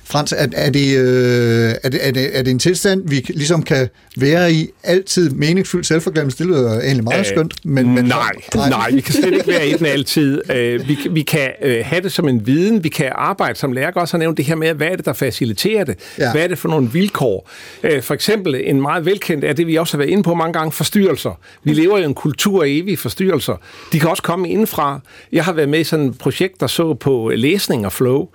[0.04, 3.62] Frans, er, er, det, øh, er, det, er, det, er det en tilstand, vi ligesom
[3.62, 6.38] kan være i altid meningsfyldt selvforglemmelse?
[6.38, 7.54] Det lyder egentlig meget Øh, skønt.
[7.64, 10.50] Men, men, nej, nej, vi kan slet ikke være i den altid.
[10.50, 14.00] Øh, vi, vi kan øh, have det som en viden, vi kan arbejde, som Lærke
[14.00, 15.96] også har nævnt, det her med, hvad er det, der faciliterer det?
[16.18, 16.32] Ja.
[16.32, 17.50] Hvad er det for nogle vilkår?
[17.82, 20.52] Øh, for eksempel, en meget velkendt er det, vi også har været inde på mange
[20.52, 21.38] gange, forstyrrelser.
[21.64, 23.56] Vi lever i en kultur af evige forstyrrelser.
[23.92, 25.00] De kan også komme indfra.
[25.32, 28.28] Jeg har været med i sådan et projekt, der så på læsning og flow,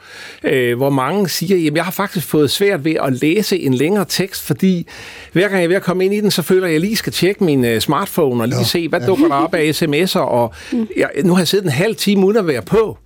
[0.44, 4.06] øh, hvor mange siger, at jeg har faktisk fået svært ved at læse en længere
[4.10, 4.88] tekst, fordi
[5.34, 6.82] hver gang jeg er ved at komme ind i den, så føler jeg, at jeg
[6.82, 10.20] lige skal tjekke min øh, smartphone og lige se, hvad dukker der op af sms'er,
[10.20, 10.54] og
[10.98, 12.98] jeg, nu har jeg siddet en halv time uden at være på.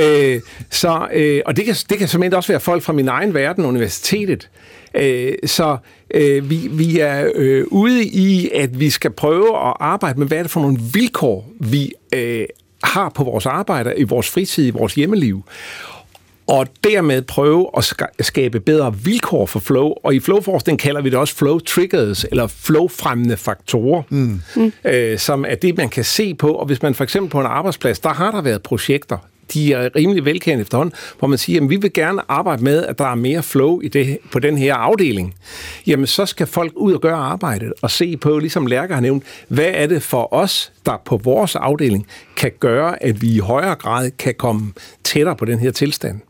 [0.00, 3.34] øh, så, øh, og det kan, det kan simpelthen også være folk fra min egen
[3.34, 4.48] verden, universitetet.
[4.98, 5.76] Øh, så
[6.14, 10.38] øh, vi, vi er øh, ude i, at vi skal prøve at arbejde med, hvad
[10.38, 12.46] er det for nogle vilkår, vi øh,
[12.82, 15.42] har på vores arbejde, i vores fritid, i vores hjemmeliv
[16.48, 19.94] og dermed prøve at ska- skabe bedre vilkår for flow.
[20.04, 24.40] Og i flowforskning kalder vi det også flow triggers, eller flow-fremmende faktorer, mm.
[24.84, 26.52] øh, som er det, man kan se på.
[26.52, 29.18] Og hvis man for eksempel på en arbejdsplads, der har der været projekter,
[29.54, 32.98] de er rimelig velkendte efterhånden, hvor man siger, at vi vil gerne arbejde med, at
[32.98, 35.34] der er mere flow i det, på den her afdeling.
[35.86, 39.24] Jamen, så skal folk ud og gøre arbejdet og se på, ligesom Lærke har nævnt,
[39.48, 43.74] hvad er det for os, der på vores afdeling kan gøre, at vi i højere
[43.74, 44.72] grad kan komme
[45.04, 46.20] tættere på den her tilstand.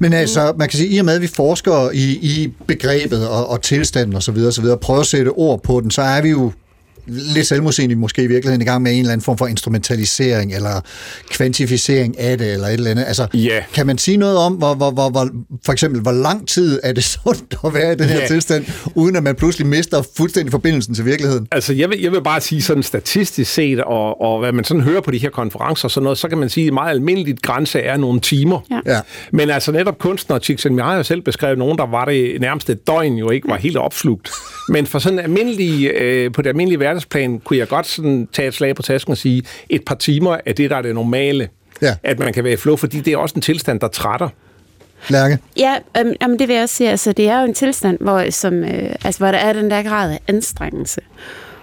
[0.00, 3.48] Men altså, man kan sige, i og med, at vi forsker i, i begrebet og,
[3.48, 6.28] og tilstanden osv., og så videre, prøver at sætte ord på den, så er vi
[6.28, 6.52] jo
[7.06, 10.80] lidt selvmodsigende måske i virkeligheden i gang med en eller anden form for instrumentalisering eller
[11.30, 13.04] kvantificering af det eller et eller andet.
[13.06, 13.60] Altså, Ja.
[13.74, 15.28] kan man sige noget om, hvor, hvor, hvor, hvor,
[15.64, 18.26] for eksempel, hvor lang tid er det sundt at være i den her Ja.
[18.26, 21.46] tilstand, uden at man pludselig mister fuldstændig forbindelsen til virkeligheden?
[21.52, 24.82] Altså, jeg vil, jeg vil bare sige sådan statistisk set, og, og hvad man sådan
[24.82, 27.42] hører på de her konferencer og sådan noget, så kan man sige, at meget almindeligt
[27.42, 28.60] grænse er nogle timer.
[28.70, 28.92] Ja.
[28.94, 29.00] Ja.
[29.32, 32.86] Men altså netop kunstner, Csikszentmihalyi har jo selv beskrevet nogen, der var det nærmest et
[32.86, 34.30] døgn jo ikke var helt opslugt.
[34.68, 38.54] Men for sådan almindelige, øh, på det almindelige verdensplan, kunne jeg godt sådan tage et
[38.54, 41.48] slag på tasken og sige, et par timer er det, der er det normale.
[41.82, 41.94] Ja.
[42.02, 44.28] At man kan være i flow, fordi det er også en tilstand, der trætter.
[45.08, 45.38] Lærke?
[45.56, 46.90] Ja, øhm, jamen det vil jeg også sige.
[46.90, 49.82] Altså, det er jo en tilstand, hvor, som, øh, altså, hvor der er den der
[49.82, 51.00] grad af anstrengelse.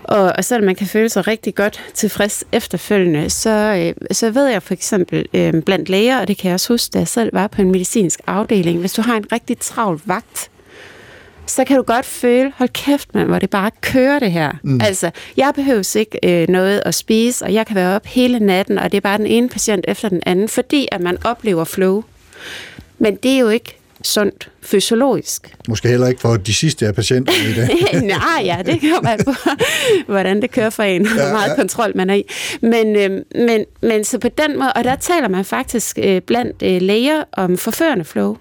[0.04, 4.48] Og, og selvom man kan føle sig rigtig godt tilfreds efterfølgende, så, øh, så ved
[4.48, 7.30] jeg for eksempel øh, blandt læger, og det kan jeg også huske, da jeg selv
[7.34, 10.51] var på en medicinsk afdeling, hvis du har en rigtig travl vagt,
[11.46, 14.52] så kan du godt føle, hold kæft mand, hvor det bare kører det her.
[14.64, 14.82] Mm.
[14.82, 18.78] Altså, jeg behøver ikke øh, noget at spise, og jeg kan være op hele natten,
[18.78, 22.04] og det er bare den ene patient efter den anden, fordi at man oplever flow.
[23.00, 25.56] Men det er jo ikke sundt fysiologisk.
[25.68, 27.70] Måske heller ikke for de sidste af patienter i det.
[28.04, 29.34] Nej, ja, det kan man på,
[30.12, 31.56] hvordan det kører for en, hvor meget ja.
[31.56, 32.24] kontrol man er i.
[32.62, 36.64] Men, øh, men, men så på den måde, og der taler man faktisk øh, blandt
[36.64, 38.38] øh, læger om forførende flow.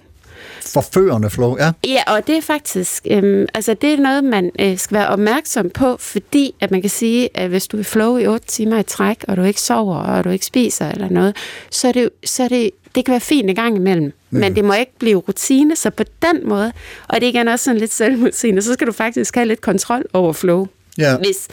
[0.72, 1.72] Forførende flow, ja.
[1.86, 5.70] Ja, og det er faktisk, øhm, altså det er noget, man øh, skal være opmærksom
[5.70, 8.82] på, fordi at man kan sige, at hvis du er flow i 8 timer i
[8.82, 11.36] træk, og du ikke sover, og du ikke spiser eller noget,
[11.70, 14.38] så er det, så er det, det kan være fint en gang imellem, mm.
[14.40, 16.72] men det må ikke blive rutine, så på den måde,
[17.08, 20.04] og det er igen også sådan lidt selvmodsigende, så skal du faktisk have lidt kontrol
[20.12, 20.66] over flow,
[20.98, 21.16] Ja.
[21.16, 21.48] hvis,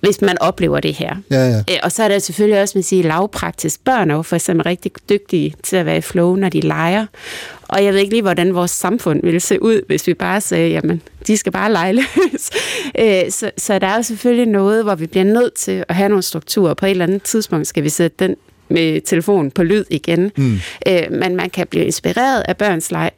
[0.00, 1.16] hvis man oplever det her.
[1.30, 1.58] Ja, ja.
[1.58, 3.84] Øh, Og så er der selvfølgelig også, man siger, lavpraktisk.
[3.84, 7.06] Børn er jo for eksempel rigtig dygtige til at være i flow, når de leger.
[7.68, 10.70] Og jeg ved ikke lige, hvordan vores samfund ville se ud, hvis vi bare sagde,
[10.70, 12.50] jamen, de skal bare lege løs.
[12.98, 16.08] Øh, så, så der er jo selvfølgelig noget, hvor vi bliver nødt til at have
[16.08, 16.74] nogle strukturer.
[16.74, 18.36] På et eller andet tidspunkt skal vi sætte den
[18.68, 20.32] med telefonen på lyd igen.
[20.36, 20.58] Mm.
[20.88, 23.10] Øh, men man kan blive inspireret af børns leg.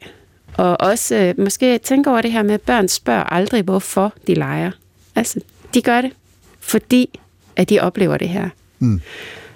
[0.57, 4.33] Og også øh, måske tænke over det her med, at børn spørger aldrig, hvorfor de
[4.33, 4.71] leger.
[5.15, 5.39] Altså,
[5.73, 6.11] de gør det,
[6.59, 7.19] fordi
[7.55, 8.49] at de oplever det her.
[8.79, 9.01] Mm.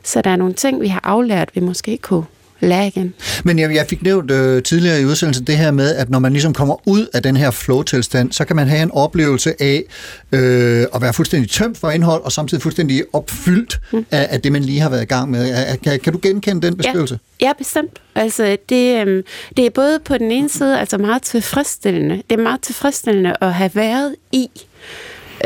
[0.04, 2.26] Så der er nogle ting, vi har aflært, vi måske ikke kunne
[2.62, 3.14] lære igen.
[3.44, 6.32] Men jeg, jeg fik nævnt øh, tidligere i udsendelsen det her med, at når man
[6.34, 9.84] ligesom kommer ud af den her flow-tilstand, så kan man have en oplevelse af
[10.32, 14.06] øh, at være fuldstændig tømt for indhold, og samtidig fuldstændig opfyldt mm.
[14.12, 15.50] af, af det, man lige har været i gang med.
[15.52, 17.20] Er- Kan, kan du genkende den beskrivelse?
[17.42, 18.00] Ja, ja bestemt.
[18.16, 19.24] Altså, det, øhm,
[19.58, 22.16] det er både på den ene side altså meget tilfredsstillende.
[22.30, 24.48] Det er meget tilfredsstillende at have været i.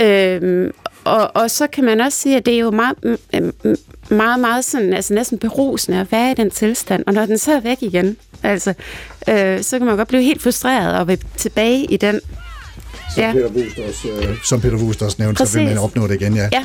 [0.02, 0.72] Øhm,
[1.06, 2.98] og, og så kan man også sige, at det er jo meget,
[4.10, 7.04] meget, meget sådan, altså næsten berusende at være i den tilstand.
[7.08, 8.74] Og når den så er væk igen, altså,
[9.30, 12.22] øh, så kan man godt blive helt frustreret og vil tilbage i den
[13.14, 13.32] som Ja.
[13.32, 15.84] Peter Wust også, øh, som Peter Wust også nævnte, så vil man Præcis.
[15.84, 16.50] opnå det igen, ja.
[16.54, 16.64] Ja.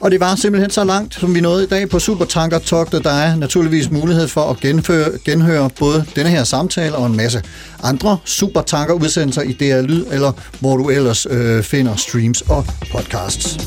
[0.00, 3.04] Og det var simpelthen så langt, som vi nåede i dag på Supertanker-togtet.
[3.04, 7.42] Der er naturligvis mulighed for at genføre, genhøre både denne her samtale og en masse
[7.82, 13.58] andre Supertanker-udsendelser i DR Lyd, eller hvor du ellers øh, finder streams og podcasts.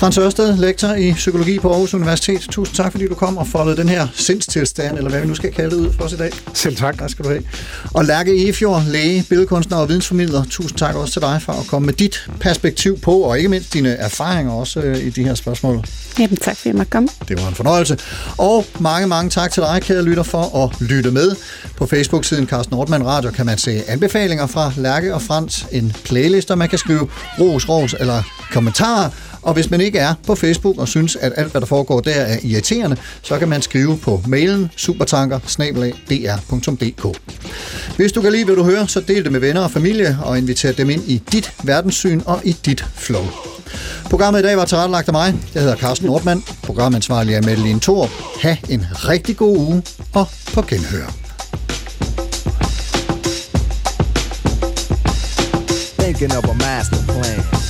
[0.00, 2.40] Frans Ørsted, lektor i psykologi på Aarhus Universitet.
[2.40, 5.52] Tusind tak, fordi du kom og foldede den her sindstilstand, eller hvad vi nu skal
[5.52, 6.30] kalde det ud for os i dag.
[6.54, 6.98] Selv tak.
[6.98, 7.42] Tak skal du have.
[7.94, 10.44] Og Lærke Efjord, læge, billedkunstner og vidensformidler.
[10.50, 13.74] Tusind tak også til dig for at komme med dit perspektiv på, og ikke mindst
[13.74, 15.84] dine erfaringer også øh, i de her spørgsmål.
[16.18, 17.08] Jamen, tak fordi jeg måtte komme.
[17.28, 17.98] Det var en fornøjelse.
[18.38, 21.36] Og mange, mange tak til dig, kære lytter, for at lytte med.
[21.76, 26.50] På Facebook-siden Carsten Nordmann Radio kan man se anbefalinger fra Lærke og Frans, en playlist,
[26.50, 27.08] og man kan skrive
[27.40, 28.22] ros, ros eller
[28.52, 29.10] kommentarer.
[29.42, 32.10] Og hvis man ikke er på Facebook og synes, at alt, hvad der foregår der
[32.10, 35.38] er irriterende, så kan man skrive på mailen supertanker
[37.96, 40.38] Hvis du kan lide, hvad du hører, så del det med venner og familie og
[40.38, 43.24] inviter dem ind i dit verdenssyn og i dit flow.
[44.10, 45.34] Programmet i dag var tilrettelagt af mig.
[45.54, 46.44] Jeg hedder Carsten Nordmann.
[46.62, 48.10] Programansvarlig er Madeline Thor.
[48.40, 49.82] Ha' en rigtig god uge
[50.14, 51.14] og på genhør.
[55.98, 57.69] Thinking of a master plan.